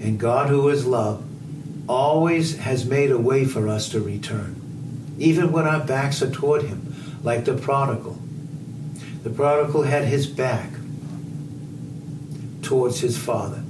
And 0.00 0.18
God, 0.18 0.48
who 0.48 0.68
is 0.68 0.86
love, 0.86 1.24
always 1.88 2.58
has 2.58 2.86
made 2.86 3.10
a 3.10 3.18
way 3.18 3.44
for 3.44 3.68
us 3.68 3.88
to 3.88 4.00
return, 4.00 4.54
even 5.18 5.50
when 5.50 5.66
our 5.66 5.84
backs 5.84 6.22
are 6.22 6.30
toward 6.30 6.62
Him, 6.62 6.94
like 7.24 7.44
the 7.44 7.54
prodigal. 7.54 8.20
The 9.24 9.30
prodigal 9.30 9.82
had 9.82 10.04
his 10.04 10.26
back 10.26 10.70
towards 12.62 13.00
his 13.00 13.18
father. 13.18 13.62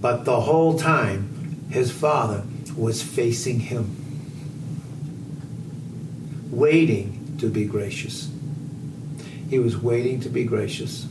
But 0.00 0.24
the 0.24 0.40
whole 0.40 0.78
time, 0.78 1.31
his 1.72 1.90
father 1.90 2.44
was 2.76 3.02
facing 3.02 3.58
him, 3.60 3.96
waiting 6.50 7.34
to 7.38 7.48
be 7.48 7.64
gracious. 7.64 8.30
He 9.48 9.58
was 9.58 9.76
waiting 9.76 10.20
to 10.20 10.28
be 10.28 10.44
gracious. 10.44 11.06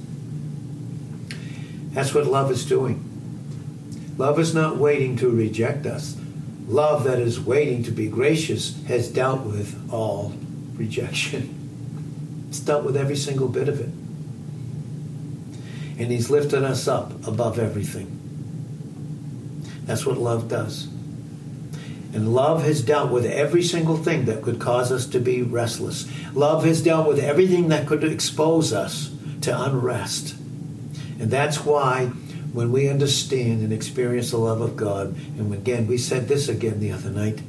That's 1.93 2.13
what 2.13 2.27
love 2.27 2.51
is 2.51 2.63
doing. 2.63 3.03
Love 4.17 4.39
is 4.39 4.53
not 4.53 4.77
waiting 4.77 5.17
to 5.17 5.29
reject 5.29 5.87
us. 5.87 6.15
Love 6.67 7.05
that 7.05 7.17
is 7.17 7.39
waiting 7.39 7.81
to 7.83 7.91
be 7.91 8.07
gracious 8.07 8.81
has 8.85 9.09
dealt 9.09 9.41
with 9.41 9.91
all 9.91 10.33
rejection. 10.75 11.57
It's 12.49 12.59
dealt 12.59 12.83
with 12.83 12.97
every 12.97 13.15
single 13.15 13.47
bit 13.47 13.69
of 13.69 13.79
it. 13.79 13.87
And 15.97 16.11
He's 16.11 16.29
lifted 16.29 16.65
us 16.65 16.85
up 16.85 17.25
above 17.25 17.57
everything. 17.57 18.20
That's 19.85 20.05
what 20.05 20.17
love 20.17 20.47
does. 20.47 20.87
And 22.13 22.33
love 22.33 22.63
has 22.63 22.81
dealt 22.81 23.09
with 23.09 23.25
every 23.25 23.63
single 23.63 23.95
thing 23.95 24.25
that 24.25 24.41
could 24.41 24.59
cause 24.59 24.91
us 24.91 25.05
to 25.07 25.19
be 25.19 25.41
restless. 25.41 26.09
Love 26.33 26.65
has 26.65 26.81
dealt 26.81 27.07
with 27.07 27.19
everything 27.19 27.69
that 27.69 27.87
could 27.87 28.03
expose 28.03 28.73
us 28.73 29.11
to 29.41 29.63
unrest. 29.63 30.35
And 31.19 31.31
that's 31.31 31.63
why 31.63 32.07
when 32.51 32.71
we 32.71 32.89
understand 32.89 33.61
and 33.61 33.71
experience 33.71 34.31
the 34.31 34.37
love 34.37 34.59
of 34.59 34.75
God, 34.75 35.15
and 35.37 35.53
again, 35.53 35.87
we 35.87 35.97
said 35.97 36.27
this 36.27 36.49
again 36.49 36.81
the 36.81 36.91
other 36.91 37.09
night, 37.09 37.41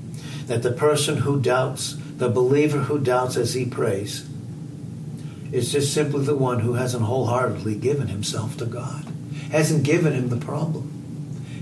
that 0.47 0.63
the 0.63 0.73
person 0.73 1.19
who 1.19 1.41
doubts, 1.41 1.97
the 2.17 2.29
believer 2.29 2.79
who 2.79 2.99
doubts 3.01 3.37
as 3.37 3.55
he 3.55 3.65
prays, 3.65 4.29
is 5.51 5.73
just 5.73 5.93
simply 5.93 6.25
the 6.25 6.37
one 6.37 6.61
who 6.61 6.75
hasn't 6.75 7.03
wholeheartedly 7.03 7.75
given 7.75 8.07
himself 8.07 8.57
to 8.59 8.65
God, 8.65 9.07
hasn't 9.51 9.83
given 9.83 10.13
him 10.13 10.29
the 10.29 10.37
problem 10.37 10.92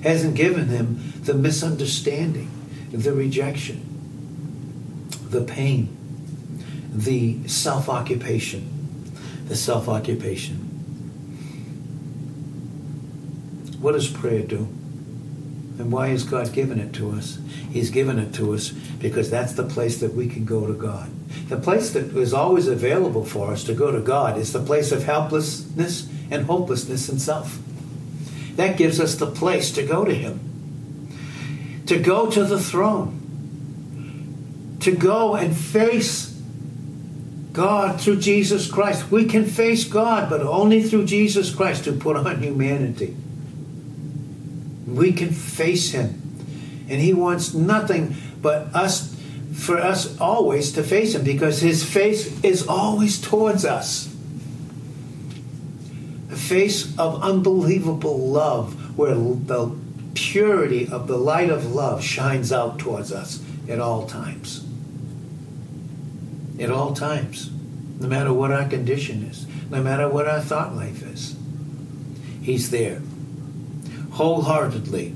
hasn't 0.02 0.34
given 0.34 0.68
him 0.68 1.12
the 1.22 1.34
misunderstanding, 1.34 2.50
the 2.90 3.12
rejection, 3.12 3.86
the 5.28 5.42
pain, 5.42 5.96
the 6.92 7.46
self 7.48 7.88
occupation, 7.88 9.12
the 9.46 9.56
self 9.56 9.88
occupation. 9.88 10.56
What 13.80 13.92
does 13.92 14.08
prayer 14.08 14.42
do? 14.42 14.68
And 15.78 15.90
why 15.90 16.08
has 16.08 16.24
God 16.24 16.52
given 16.52 16.78
it 16.78 16.92
to 16.94 17.10
us? 17.12 17.38
He's 17.70 17.90
given 17.90 18.18
it 18.18 18.34
to 18.34 18.52
us 18.52 18.70
because 18.70 19.30
that's 19.30 19.54
the 19.54 19.64
place 19.64 20.00
that 20.00 20.12
we 20.12 20.28
can 20.28 20.44
go 20.44 20.66
to 20.66 20.74
God. 20.74 21.10
The 21.48 21.56
place 21.56 21.90
that 21.90 22.14
is 22.16 22.34
always 22.34 22.68
available 22.68 23.24
for 23.24 23.50
us 23.50 23.64
to 23.64 23.74
go 23.74 23.90
to 23.90 24.00
God 24.00 24.36
is 24.36 24.52
the 24.52 24.62
place 24.62 24.92
of 24.92 25.04
helplessness 25.04 26.08
and 26.30 26.44
hopelessness 26.44 27.08
and 27.08 27.20
self. 27.20 27.58
That 28.60 28.76
gives 28.76 29.00
us 29.00 29.14
the 29.14 29.26
place 29.26 29.72
to 29.72 29.82
go 29.82 30.04
to 30.04 30.14
Him, 30.14 30.38
to 31.86 31.98
go 31.98 32.30
to 32.30 32.44
the 32.44 32.60
throne, 32.60 34.76
to 34.80 34.94
go 34.94 35.34
and 35.34 35.56
face 35.56 36.38
God 37.54 37.98
through 37.98 38.20
Jesus 38.20 38.70
Christ. 38.70 39.10
We 39.10 39.24
can 39.24 39.46
face 39.46 39.84
God, 39.84 40.28
but 40.28 40.42
only 40.42 40.82
through 40.82 41.06
Jesus 41.06 41.54
Christ 41.54 41.84
to 41.84 41.92
put 41.92 42.18
on 42.18 42.42
humanity. 42.42 43.16
We 44.86 45.12
can 45.12 45.30
face 45.30 45.92
Him. 45.92 46.20
And 46.90 47.00
He 47.00 47.14
wants 47.14 47.54
nothing 47.54 48.14
but 48.42 48.74
us, 48.74 49.18
for 49.54 49.78
us 49.78 50.20
always 50.20 50.72
to 50.72 50.82
face 50.82 51.14
Him 51.14 51.24
because 51.24 51.62
His 51.62 51.82
face 51.82 52.44
is 52.44 52.68
always 52.68 53.18
towards 53.18 53.64
us. 53.64 54.09
Face 56.50 56.98
of 56.98 57.22
unbelievable 57.22 58.18
love 58.18 58.98
where 58.98 59.14
the 59.14 59.72
purity 60.14 60.88
of 60.88 61.06
the 61.06 61.16
light 61.16 61.48
of 61.48 61.72
love 61.72 62.02
shines 62.02 62.50
out 62.50 62.76
towards 62.76 63.12
us 63.12 63.40
at 63.68 63.78
all 63.78 64.04
times. 64.08 64.66
At 66.58 66.72
all 66.72 66.92
times. 66.92 67.52
No 68.00 68.08
matter 68.08 68.32
what 68.32 68.50
our 68.50 68.68
condition 68.68 69.22
is, 69.22 69.46
no 69.70 69.80
matter 69.80 70.08
what 70.08 70.26
our 70.26 70.40
thought 70.40 70.74
life 70.74 71.04
is. 71.04 71.36
He's 72.42 72.70
there 72.70 73.00
wholeheartedly 74.10 75.14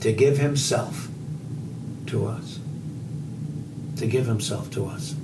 to 0.00 0.12
give 0.12 0.38
himself 0.38 1.06
to 2.06 2.26
us. 2.26 2.58
To 3.98 4.06
give 4.08 4.26
himself 4.26 4.68
to 4.72 4.86
us. 4.86 5.14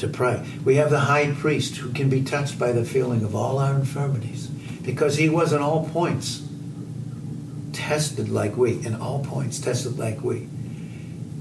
To 0.00 0.08
pray. 0.08 0.46
We 0.64 0.76
have 0.76 0.90
the 0.90 1.00
high 1.00 1.30
priest 1.32 1.76
who 1.76 1.92
can 1.92 2.08
be 2.08 2.22
touched 2.22 2.58
by 2.58 2.72
the 2.72 2.84
feeling 2.84 3.22
of 3.22 3.34
all 3.34 3.58
our 3.58 3.74
infirmities 3.74 4.46
because 4.46 5.16
he 5.16 5.28
was 5.28 5.52
in 5.52 5.60
all 5.60 5.88
points 5.90 6.46
tested 7.72 8.28
like 8.28 8.56
we, 8.56 8.84
in 8.84 8.94
all 8.94 9.22
points 9.24 9.58
tested 9.58 9.98
like 9.98 10.22
we. 10.22 10.48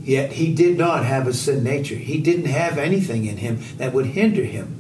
Yet 0.03 0.33
he 0.33 0.53
did 0.53 0.77
not 0.77 1.05
have 1.05 1.27
a 1.27 1.33
sin 1.33 1.63
nature. 1.63 1.95
He 1.95 2.19
didn't 2.19 2.47
have 2.47 2.77
anything 2.77 3.25
in 3.25 3.37
him 3.37 3.59
that 3.77 3.93
would 3.93 4.07
hinder 4.07 4.43
him 4.43 4.79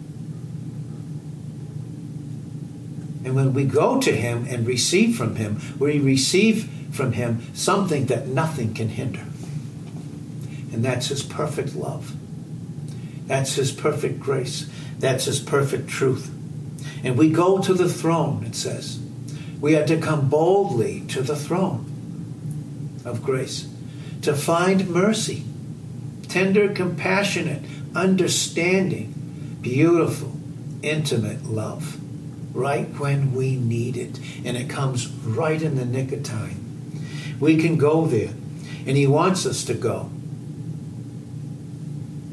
And 3.29 3.35
when 3.35 3.53
we 3.53 3.65
go 3.65 3.99
to 3.99 4.11
Him 4.15 4.47
and 4.49 4.65
receive 4.65 5.15
from 5.15 5.35
Him, 5.35 5.61
we 5.77 5.99
receive 5.99 6.67
from 6.91 7.13
Him 7.13 7.43
something 7.53 8.07
that 8.07 8.27
nothing 8.27 8.73
can 8.73 8.89
hinder. 8.89 9.25
And 10.73 10.83
that's 10.83 11.09
His 11.09 11.21
perfect 11.21 11.75
love. 11.75 12.15
That's 13.29 13.53
His 13.53 13.71
perfect 13.71 14.19
grace. 14.19 14.67
That's 14.97 15.25
His 15.25 15.39
perfect 15.39 15.87
truth. 15.87 16.33
And 17.03 17.15
we 17.15 17.29
go 17.29 17.59
to 17.59 17.75
the 17.75 17.87
throne, 17.87 18.43
it 18.43 18.55
says. 18.55 18.99
We 19.61 19.75
are 19.75 19.85
to 19.85 19.97
come 19.97 20.29
boldly 20.29 21.01
to 21.09 21.21
the 21.21 21.35
throne 21.35 21.85
of 23.05 23.23
grace 23.23 23.69
to 24.23 24.33
find 24.33 24.89
mercy, 24.89 25.43
tender, 26.27 26.73
compassionate, 26.73 27.61
understanding, 27.93 29.59
beautiful, 29.61 30.35
intimate 30.81 31.45
love 31.45 31.99
right 32.55 32.87
when 32.99 33.33
we 33.33 33.57
need 33.57 33.95
it. 33.95 34.19
And 34.43 34.57
it 34.57 34.71
comes 34.71 35.07
right 35.07 35.61
in 35.61 35.75
the 35.75 35.85
nick 35.85 36.11
of 36.11 36.23
time. 36.23 37.37
We 37.39 37.57
can 37.57 37.77
go 37.77 38.07
there. 38.07 38.33
And 38.87 38.97
He 38.97 39.05
wants 39.05 39.45
us 39.45 39.63
to 39.65 39.75
go. 39.75 40.09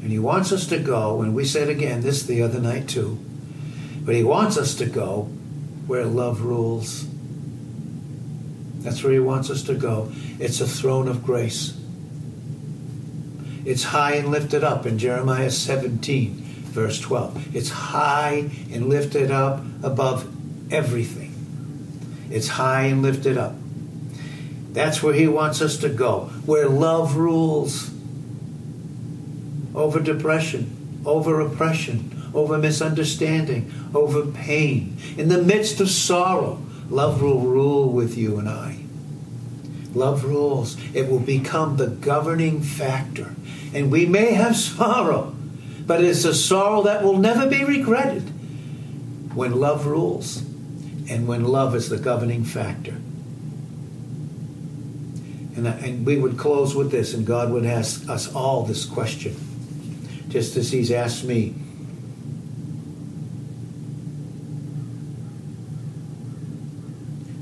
And 0.07 0.13
He 0.13 0.19
wants 0.19 0.53
us 0.53 0.65
to 0.67 0.79
go, 0.79 1.21
and 1.21 1.35
we 1.35 1.43
said 1.43 1.67
again 1.67 1.99
this 1.99 2.23
the 2.23 2.41
other 2.41 2.61
night 2.61 2.87
too, 2.87 3.19
but 4.05 4.15
He 4.15 4.23
wants 4.23 4.57
us 4.57 4.73
to 4.75 4.85
go 4.85 5.23
where 5.85 6.05
love 6.05 6.43
rules. 6.43 7.05
That's 8.77 9.03
where 9.03 9.11
He 9.11 9.19
wants 9.19 9.49
us 9.49 9.63
to 9.63 9.73
go. 9.73 10.09
It's 10.39 10.61
a 10.61 10.65
throne 10.65 11.09
of 11.09 11.25
grace. 11.25 11.77
It's 13.65 13.83
high 13.83 14.13
and 14.13 14.29
lifted 14.29 14.63
up 14.63 14.85
in 14.85 14.97
Jeremiah 14.97 15.51
17 15.51 16.35
verse 16.35 17.01
12. 17.01 17.53
It's 17.53 17.69
high 17.69 18.49
and 18.71 18.87
lifted 18.87 19.29
up 19.29 19.61
above 19.83 20.25
everything. 20.71 21.35
It's 22.31 22.47
high 22.47 22.83
and 22.83 23.01
lifted 23.01 23.37
up. 23.37 23.55
That's 24.71 25.03
where 25.03 25.13
he 25.13 25.27
wants 25.27 25.61
us 25.61 25.75
to 25.79 25.89
go, 25.89 26.29
where 26.45 26.69
love 26.69 27.17
rules 27.17 27.91
over 29.77 29.99
depression, 29.99 31.01
over 31.05 31.39
oppression, 31.39 32.29
over 32.33 32.57
misunderstanding, 32.57 33.71
over 33.93 34.25
pain. 34.25 34.97
In 35.17 35.29
the 35.29 35.41
midst 35.41 35.79
of 35.79 35.89
sorrow, 35.89 36.61
love 36.89 37.21
will 37.21 37.41
rule 37.41 37.89
with 37.89 38.17
you 38.17 38.37
and 38.37 38.49
I. 38.49 38.79
Love 39.93 40.25
rules. 40.25 40.77
It 40.93 41.09
will 41.09 41.19
become 41.19 41.77
the 41.77 41.87
governing 41.87 42.61
factor. 42.61 43.35
And 43.73 43.91
we 43.91 44.05
may 44.05 44.33
have 44.33 44.55
sorrow, 44.57 45.35
but 45.85 46.03
it's 46.03 46.25
a 46.25 46.33
sorrow 46.33 46.83
that 46.83 47.03
will 47.03 47.17
never 47.17 47.47
be 47.47 47.63
regretted 47.63 48.23
when 49.35 49.59
love 49.59 49.85
rules 49.85 50.37
and 51.09 51.27
when 51.27 51.45
love 51.45 51.75
is 51.75 51.89
the 51.89 51.97
governing 51.97 52.43
factor. 52.43 52.95
And, 55.55 55.67
and 55.67 56.05
we 56.05 56.17
would 56.17 56.37
close 56.37 56.75
with 56.75 56.91
this, 56.91 57.13
and 57.13 57.25
God 57.25 57.51
would 57.51 57.65
ask 57.65 58.07
us 58.09 58.31
all 58.33 58.63
this 58.63 58.85
question, 58.85 59.35
just 60.29 60.55
as 60.55 60.71
He's 60.71 60.91
asked 60.91 61.23
me. 61.23 61.49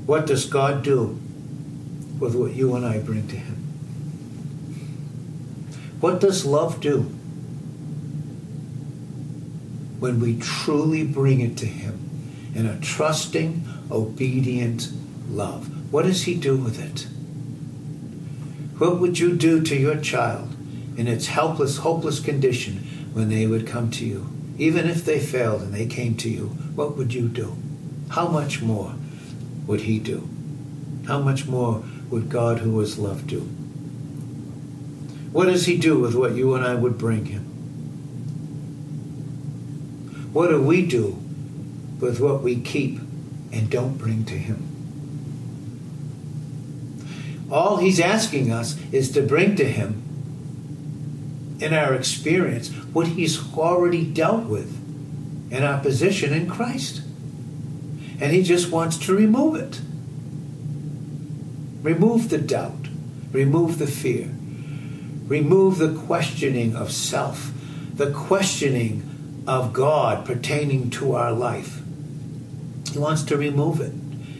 What 0.06 0.26
does 0.26 0.46
God 0.46 0.82
do 0.82 1.18
with 2.18 2.34
what 2.34 2.54
you 2.54 2.74
and 2.76 2.86
I 2.86 2.98
bring 2.98 3.26
to 3.28 3.36
Him? 3.36 3.54
What 6.00 6.20
does 6.20 6.44
love 6.46 6.80
do? 6.80 7.16
when 9.98 10.20
we 10.20 10.38
truly 10.38 11.04
bring 11.04 11.40
it 11.40 11.56
to 11.58 11.66
Him 11.66 11.98
in 12.54 12.66
a 12.66 12.78
trusting, 12.80 13.66
obedient 13.90 14.90
love. 15.28 15.92
What 15.92 16.04
does 16.04 16.24
He 16.24 16.34
do 16.34 16.56
with 16.56 16.78
it? 16.78 17.06
What 18.78 19.00
would 19.00 19.18
you 19.18 19.34
do 19.34 19.62
to 19.62 19.76
your 19.76 19.96
child 19.96 20.55
in 20.96 21.06
its 21.06 21.26
helpless, 21.26 21.78
hopeless 21.78 22.20
condition 22.20 22.78
when 23.12 23.28
they 23.28 23.46
would 23.46 23.66
come 23.66 23.90
to 23.90 24.04
you? 24.04 24.28
Even 24.58 24.88
if 24.88 25.04
they 25.04 25.20
failed 25.20 25.62
and 25.62 25.74
they 25.74 25.86
came 25.86 26.16
to 26.16 26.28
you, 26.28 26.46
what 26.74 26.96
would 26.96 27.12
you 27.12 27.28
do? 27.28 27.56
How 28.10 28.28
much 28.28 28.62
more 28.62 28.94
would 29.66 29.82
He 29.82 29.98
do? 29.98 30.28
How 31.06 31.20
much 31.20 31.46
more 31.46 31.84
would 32.10 32.28
God, 32.28 32.60
who 32.60 32.80
is 32.80 32.98
love, 32.98 33.26
do? 33.26 33.40
What 35.32 35.46
does 35.46 35.66
He 35.66 35.76
do 35.76 35.98
with 35.98 36.14
what 36.14 36.34
you 36.34 36.54
and 36.54 36.64
I 36.64 36.74
would 36.74 36.96
bring 36.96 37.26
Him? 37.26 37.42
What 40.32 40.48
do 40.48 40.60
we 40.62 40.86
do 40.86 41.18
with 42.00 42.20
what 42.20 42.42
we 42.42 42.60
keep 42.60 43.00
and 43.52 43.70
don't 43.70 43.98
bring 43.98 44.24
to 44.26 44.34
Him? 44.34 44.62
All 47.50 47.76
He's 47.78 48.00
asking 48.00 48.50
us 48.50 48.78
is 48.92 49.10
to 49.12 49.22
bring 49.22 49.56
to 49.56 49.64
Him, 49.64 50.02
in 51.60 51.72
our 51.72 51.94
experience, 51.94 52.70
what 52.92 53.08
He's 53.08 53.52
already 53.56 54.04
dealt 54.04 54.44
with 54.44 54.72
in 55.50 55.62
our 55.62 55.80
position 55.80 56.32
in 56.32 56.48
Christ. 56.48 57.02
And 58.20 58.32
He 58.32 58.42
just 58.42 58.70
wants 58.70 58.96
to 58.98 59.16
remove 59.16 59.56
it. 59.56 59.80
Remove 61.82 62.30
the 62.30 62.38
doubt, 62.38 62.88
remove 63.30 63.78
the 63.78 63.86
fear, 63.86 64.28
remove 65.28 65.78
the 65.78 65.94
questioning 65.94 66.74
of 66.74 66.90
self, 66.90 67.52
the 67.94 68.10
questioning 68.10 69.44
of 69.46 69.72
God 69.72 70.26
pertaining 70.26 70.90
to 70.90 71.14
our 71.14 71.32
life. 71.32 71.80
He 72.90 72.98
wants 72.98 73.22
to 73.24 73.36
remove 73.36 73.80
it 73.80 73.92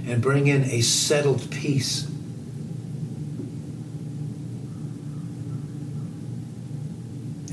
and 0.09 0.23
bring 0.23 0.47
in 0.47 0.65
a 0.65 0.81
settled 0.81 1.51
peace. 1.51 2.11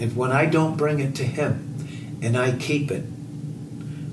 And 0.03 0.17
when 0.17 0.33
I 0.33 0.47
don't 0.47 0.75
bring 0.75 0.99
it 0.99 1.15
to 1.15 1.23
Him 1.23 2.19
and 2.21 2.35
I 2.35 2.57
keep 2.57 2.91
it, 2.91 3.03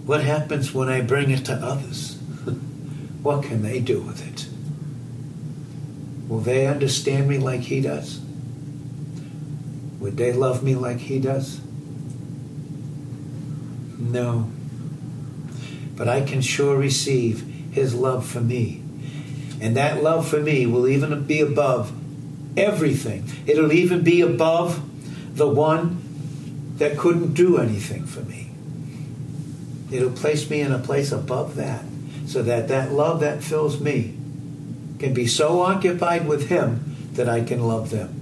what 0.06 0.22
happens 0.22 0.72
when 0.72 0.88
I 0.88 1.00
bring 1.00 1.32
it 1.32 1.44
to 1.46 1.54
others? 1.54 2.14
what 3.22 3.42
can 3.42 3.62
they 3.62 3.80
do 3.80 4.00
with 4.00 4.24
it? 4.24 4.46
Will 6.28 6.38
they 6.38 6.68
understand 6.68 7.26
me 7.26 7.38
like 7.38 7.62
He 7.62 7.80
does? 7.80 8.20
Would 9.98 10.16
they 10.16 10.32
love 10.32 10.62
me 10.62 10.76
like 10.76 10.98
He 10.98 11.18
does? 11.18 11.60
No. 13.98 14.48
but 15.96 16.06
I 16.06 16.20
can 16.20 16.40
sure 16.40 16.76
receive 16.76 17.40
His 17.72 17.96
love 17.96 18.24
for 18.24 18.40
me. 18.40 18.80
And 19.60 19.76
that 19.76 20.04
love 20.04 20.28
for 20.28 20.38
me 20.38 20.66
will 20.66 20.86
even 20.86 21.24
be 21.24 21.40
above 21.40 21.92
everything. 22.56 23.24
It'll 23.44 23.72
even 23.72 24.04
be 24.04 24.20
above 24.20 24.86
the 25.40 25.48
one 25.48 26.74
that 26.76 26.98
couldn't 26.98 27.32
do 27.32 27.56
anything 27.56 28.04
for 28.04 28.20
me. 28.20 28.50
It'll 29.90 30.12
place 30.12 30.50
me 30.50 30.60
in 30.60 30.70
a 30.70 30.78
place 30.78 31.12
above 31.12 31.56
that 31.56 31.82
so 32.26 32.42
that 32.42 32.68
that 32.68 32.92
love 32.92 33.20
that 33.20 33.42
fills 33.42 33.80
me 33.80 34.18
can 34.98 35.14
be 35.14 35.26
so 35.26 35.62
occupied 35.62 36.28
with 36.28 36.50
Him 36.50 36.94
that 37.14 37.26
I 37.26 37.40
can 37.40 37.66
love 37.66 37.88
them. 37.88 38.20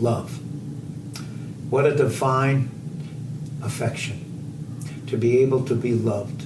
Love. 0.00 0.40
What 1.70 1.86
a 1.86 1.94
divine 1.94 2.70
affection 3.62 4.18
to 5.06 5.16
be 5.16 5.38
able 5.38 5.64
to 5.66 5.76
be 5.76 5.92
loved. 5.92 6.40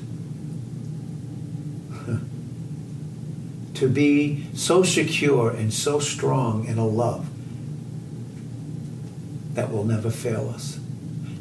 to 3.76 3.88
be 3.88 4.46
so 4.52 4.82
secure 4.82 5.48
and 5.48 5.72
so 5.72 5.98
strong 6.00 6.66
in 6.66 6.76
a 6.76 6.86
love 6.86 7.27
that 9.58 9.72
will 9.72 9.82
never 9.82 10.08
fail 10.08 10.48
us. 10.54 10.78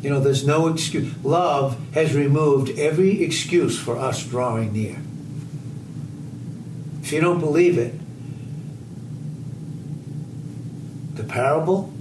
You 0.01 0.09
know, 0.09 0.19
there's 0.19 0.43
no 0.43 0.69
excuse. 0.69 1.13
Love 1.23 1.77
has 1.93 2.15
removed 2.15 2.71
every 2.79 3.21
excuse 3.23 3.77
for 3.79 3.95
us 3.95 4.25
drawing 4.25 4.73
near. 4.73 4.97
If 7.03 7.13
you 7.13 7.21
don't 7.21 7.39
believe 7.39 7.77
it, 7.77 7.93
the 11.15 11.23
parable 11.25 11.93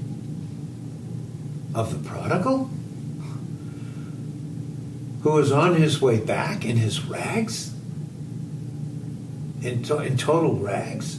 of 1.74 1.92
the 1.92 2.08
prodigal 2.08 2.70
who 5.22 5.32
was 5.32 5.52
on 5.52 5.74
his 5.74 6.00
way 6.00 6.18
back 6.18 6.64
in 6.64 6.78
his 6.78 7.04
rags, 7.04 7.74
in, 9.60 9.82
to- 9.82 9.98
in 9.98 10.16
total 10.16 10.54
rags, 10.54 11.16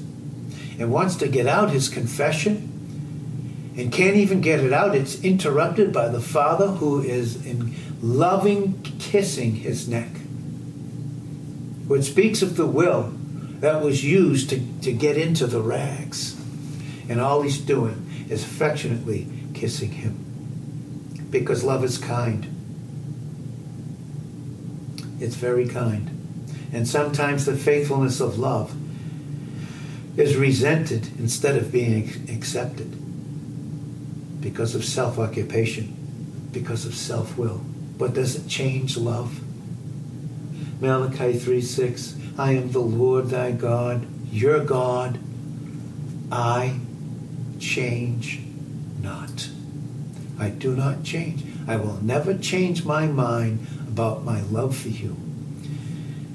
and 0.79 0.91
wants 0.91 1.17
to 1.17 1.27
get 1.27 1.45
out 1.45 1.69
his 1.69 1.87
confession 1.87 2.73
and 3.77 3.91
can't 3.91 4.15
even 4.15 4.41
get 4.41 4.59
it 4.59 4.73
out. 4.73 4.95
It's 4.95 5.23
interrupted 5.23 5.93
by 5.93 6.09
the 6.09 6.19
father 6.19 6.67
who 6.67 6.99
is 6.99 7.45
in 7.45 7.75
loving 8.01 8.81
kissing 8.81 9.57
his 9.57 9.87
neck. 9.87 10.09
Which 11.87 12.05
speaks 12.05 12.41
of 12.41 12.57
the 12.57 12.65
will 12.65 13.13
that 13.59 13.83
was 13.83 14.03
used 14.03 14.49
to, 14.49 14.59
to 14.81 14.91
get 14.91 15.15
into 15.15 15.45
the 15.45 15.61
rags. 15.61 16.35
And 17.07 17.21
all 17.21 17.43
he's 17.43 17.59
doing 17.59 18.25
is 18.29 18.43
affectionately 18.43 19.27
kissing 19.53 19.91
him. 19.91 21.27
Because 21.29 21.63
love 21.63 21.83
is 21.83 21.99
kind. 21.99 22.47
It's 25.19 25.35
very 25.35 25.67
kind. 25.67 26.09
And 26.73 26.87
sometimes 26.87 27.45
the 27.45 27.55
faithfulness 27.55 28.19
of 28.19 28.39
love 28.39 28.75
is 30.17 30.35
resented 30.35 31.07
instead 31.19 31.55
of 31.55 31.71
being 31.71 32.27
accepted 32.27 33.06
because 34.39 34.75
of 34.75 34.85
self 34.85 35.19
occupation, 35.19 36.49
because 36.51 36.85
of 36.85 36.95
self 36.95 37.37
will. 37.37 37.61
But 37.97 38.13
does 38.13 38.35
it 38.35 38.47
change 38.47 38.97
love? 38.97 39.41
Malachi 40.81 41.37
3 41.37 41.61
6 41.61 42.15
I 42.37 42.51
am 42.51 42.71
the 42.71 42.79
Lord 42.79 43.29
thy 43.29 43.51
God, 43.51 44.05
your 44.31 44.63
God. 44.63 45.19
I 46.31 46.79
change 47.59 48.41
not. 49.01 49.49
I 50.39 50.49
do 50.49 50.75
not 50.75 51.03
change. 51.03 51.43
I 51.67 51.77
will 51.77 52.01
never 52.03 52.37
change 52.37 52.85
my 52.85 53.07
mind 53.07 53.65
about 53.87 54.23
my 54.23 54.41
love 54.41 54.77
for 54.77 54.89
you 54.89 55.17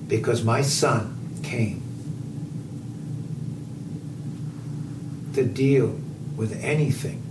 because 0.08 0.42
my 0.42 0.62
son 0.62 1.40
came 1.42 1.82
to 5.34 5.44
deal 5.44 6.00
with 6.36 6.62
anything 6.64 7.21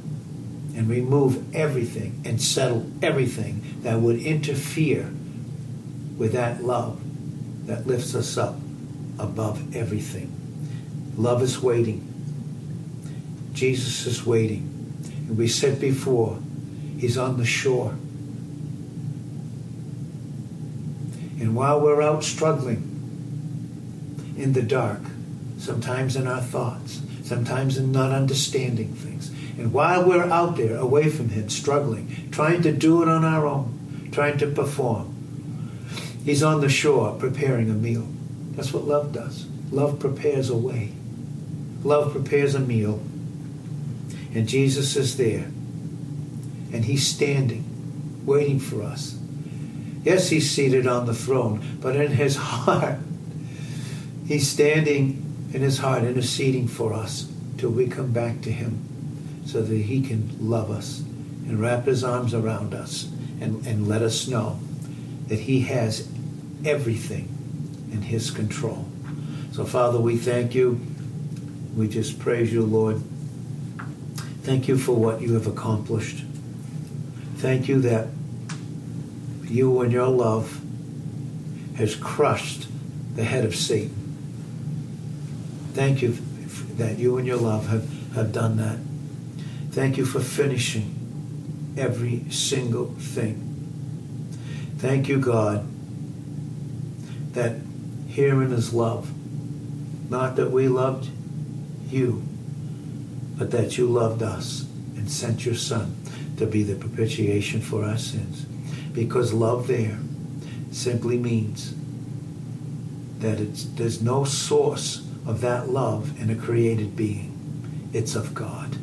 and 0.82 0.90
remove 0.90 1.56
everything 1.56 2.20
and 2.26 2.42
settle 2.42 2.90
everything 3.04 3.62
that 3.84 4.00
would 4.00 4.20
interfere 4.20 5.04
with 6.18 6.34
that 6.34 6.64
love 6.64 7.00
that 7.68 7.86
lifts 7.86 8.16
us 8.16 8.36
up 8.36 8.56
above 9.20 9.76
everything. 9.76 10.34
Love 11.16 11.44
is 11.44 11.62
waiting. 11.62 12.02
Jesus 13.54 14.08
is 14.08 14.26
waiting. 14.26 14.96
And 15.28 15.38
we 15.38 15.48
said 15.48 15.80
before, 15.80 16.40
he's 16.98 17.16
on 17.16 17.38
the 17.38 17.46
shore. 17.46 17.92
And 21.40 21.56
while 21.56 21.80
we're 21.80 22.02
out 22.02 22.24
struggling 22.24 22.88
in 24.36 24.54
the 24.54 24.64
dark, 24.64 25.02
sometimes 25.60 26.16
in 26.16 26.26
our 26.26 26.42
thoughts, 26.42 27.02
sometimes 27.24 27.78
in 27.78 27.92
not 27.92 28.12
understanding 28.12 28.96
things, 28.96 29.31
and 29.62 29.72
while 29.72 30.04
we're 30.04 30.24
out 30.24 30.58
there 30.58 30.76
away 30.76 31.08
from 31.08 31.30
Him, 31.30 31.48
struggling, 31.48 32.30
trying 32.32 32.64
to 32.64 32.72
do 32.72 33.04
it 33.04 33.08
on 33.08 33.24
our 33.24 33.46
own, 33.46 34.10
trying 34.12 34.40
to 34.40 34.48
perform, 34.48 35.14
He's 36.26 36.42
on 36.42 36.62
the 36.62 36.70
shore 36.70 37.16
preparing 37.20 37.70
a 37.70 37.76
meal. 37.76 38.08
That's 38.54 38.74
what 38.74 38.86
love 38.86 39.14
does. 39.14 39.46
Love 39.70 40.00
prepares 40.00 40.50
a 40.50 40.58
way, 40.58 40.94
love 41.84 42.12
prepares 42.12 42.56
a 42.56 42.60
meal. 42.60 43.04
And 44.34 44.50
Jesus 44.50 44.96
is 44.96 45.18
there. 45.18 45.46
And 46.74 46.84
He's 46.86 47.06
standing, 47.06 48.26
waiting 48.26 48.60
for 48.60 48.82
us. 48.82 49.16
Yes, 50.04 50.30
He's 50.30 50.50
seated 50.50 50.88
on 50.88 51.06
the 51.06 51.14
throne, 51.14 51.78
but 51.82 51.96
in 51.96 52.14
His 52.14 52.36
heart, 52.38 52.98
He's 54.26 54.50
standing 54.50 55.52
in 55.54 55.62
His 55.62 55.78
heart, 55.78 56.04
interceding 56.04 56.68
for 56.68 56.94
us 56.94 57.32
till 57.60 57.70
we 57.70 57.86
come 57.86 58.12
back 58.12 58.42
to 58.42 58.52
Him 58.52 58.88
so 59.46 59.62
that 59.62 59.76
He 59.76 60.02
can 60.02 60.36
love 60.40 60.72
us 60.72 61.00
and 61.00 61.60
wrap 61.60 61.86
His 61.86 62.04
arms 62.04 62.34
around 62.34 62.74
us 62.74 63.10
and, 63.40 63.66
and 63.66 63.88
let 63.88 64.02
us 64.02 64.28
know 64.28 64.60
that 65.28 65.40
He 65.40 65.62
has 65.62 66.08
everything 66.66 67.28
in 67.92 68.02
His 68.04 68.32
control. 68.32 68.88
So, 69.52 69.66
Father, 69.66 70.00
we 70.00 70.18
thank 70.18 70.56
you. 70.56 70.80
We 71.76 71.88
just 71.88 72.20
praise 72.20 72.52
you, 72.52 72.64
Lord. 72.64 73.02
Thank 74.44 74.68
you 74.68 74.78
for 74.78 74.94
what 74.94 75.22
you 75.22 75.34
have 75.34 75.48
accomplished. 75.48 76.24
Thank 77.36 77.68
you 77.68 77.82
that 77.82 78.08
you 79.44 79.82
and 79.82 79.92
your 79.92 80.08
love 80.08 80.62
has 81.76 81.96
crushed 81.96 82.68
the 83.16 83.24
head 83.24 83.46
of 83.46 83.56
Satan. 83.56 83.96
Thank 85.74 86.02
you 86.02 86.18
that 86.78 86.98
you 86.98 87.18
and 87.18 87.28
your 87.28 87.38
love 87.38 87.68
have, 87.68 87.88
have 88.14 88.32
done 88.32 88.58
that. 88.58 88.78
Thank 89.72 89.98
you 89.98 90.06
for 90.06 90.20
finishing 90.20 91.74
every 91.78 92.30
single 92.30 92.88
thing. 92.88 93.48
Thank 94.78 95.08
you, 95.08 95.18
God, 95.18 95.66
that 97.34 97.56
herein 98.10 98.52
is 98.52 98.74
love. 98.74 99.10
Not 100.10 100.36
that 100.36 100.52
we 100.52 100.68
loved 100.68 101.10
you, 101.88 102.22
but 103.38 103.52
that 103.52 103.78
you 103.78 103.88
loved 103.88 104.22
us 104.22 104.66
and 104.98 105.10
sent 105.10 105.46
your 105.46 105.56
Son 105.56 105.96
to 106.36 106.46
be 106.46 106.64
the 106.64 106.76
propitiation 106.76 107.62
for 107.62 107.86
our 107.86 107.98
sins. 107.98 108.44
Because 108.92 109.32
love 109.32 109.68
there 109.68 109.98
simply 110.72 111.18
means 111.18 111.74
that 113.20 113.40
it's, 113.40 113.64
there's 113.64 114.02
no 114.02 114.26
source 114.26 115.08
of 115.26 115.40
that 115.42 115.70
love 115.70 116.20
in 116.20 116.30
a 116.30 116.36
created 116.36 116.98
being. 116.98 117.90
It's 117.94 118.16
of 118.16 118.34
God. 118.34 118.81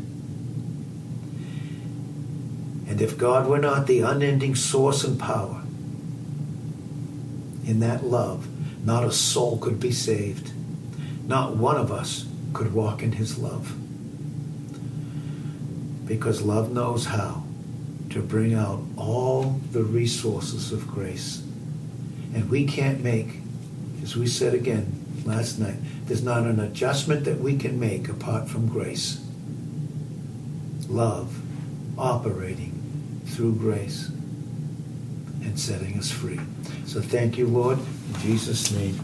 And 2.99 3.07
if 3.07 3.17
God 3.17 3.47
were 3.47 3.61
not 3.61 3.87
the 3.87 4.01
unending 4.01 4.57
source 4.57 5.05
and 5.05 5.21
power 5.21 5.63
in 7.65 7.79
that 7.79 8.03
love, 8.03 8.49
not 8.85 9.05
a 9.05 9.13
soul 9.13 9.57
could 9.59 9.79
be 9.79 9.93
saved. 9.93 10.51
Not 11.25 11.55
one 11.55 11.77
of 11.77 11.93
us 11.93 12.27
could 12.53 12.75
walk 12.75 13.01
in 13.05 13.13
his 13.13 13.39
love. 13.39 13.73
Because 16.09 16.43
love 16.43 16.73
knows 16.73 17.05
how 17.05 17.45
to 18.11 18.21
bring 18.21 18.53
out 18.53 18.83
all 18.97 19.61
the 19.71 19.85
resources 19.85 20.73
of 20.73 20.89
grace. 20.89 21.41
And 22.35 22.51
we 22.51 22.67
can't 22.67 23.01
make, 23.01 23.43
as 24.03 24.17
we 24.17 24.27
said 24.27 24.55
again 24.55 25.23
last 25.25 25.61
night, 25.61 25.77
there's 26.07 26.25
not 26.25 26.43
an 26.43 26.59
adjustment 26.59 27.27
that 27.27 27.39
we 27.39 27.59
can 27.59 27.79
make 27.79 28.09
apart 28.09 28.49
from 28.49 28.67
grace. 28.67 29.25
Love 30.89 31.41
operating 31.97 32.68
through 33.29 33.55
grace 33.57 34.09
and 35.43 35.59
setting 35.59 35.99
us 35.99 36.11
free. 36.11 36.41
So 36.87 37.01
thank 37.01 37.39
you, 37.39 37.47
Lord. 37.47 37.79
In 37.79 38.21
Jesus' 38.21 38.71
name. 38.73 38.99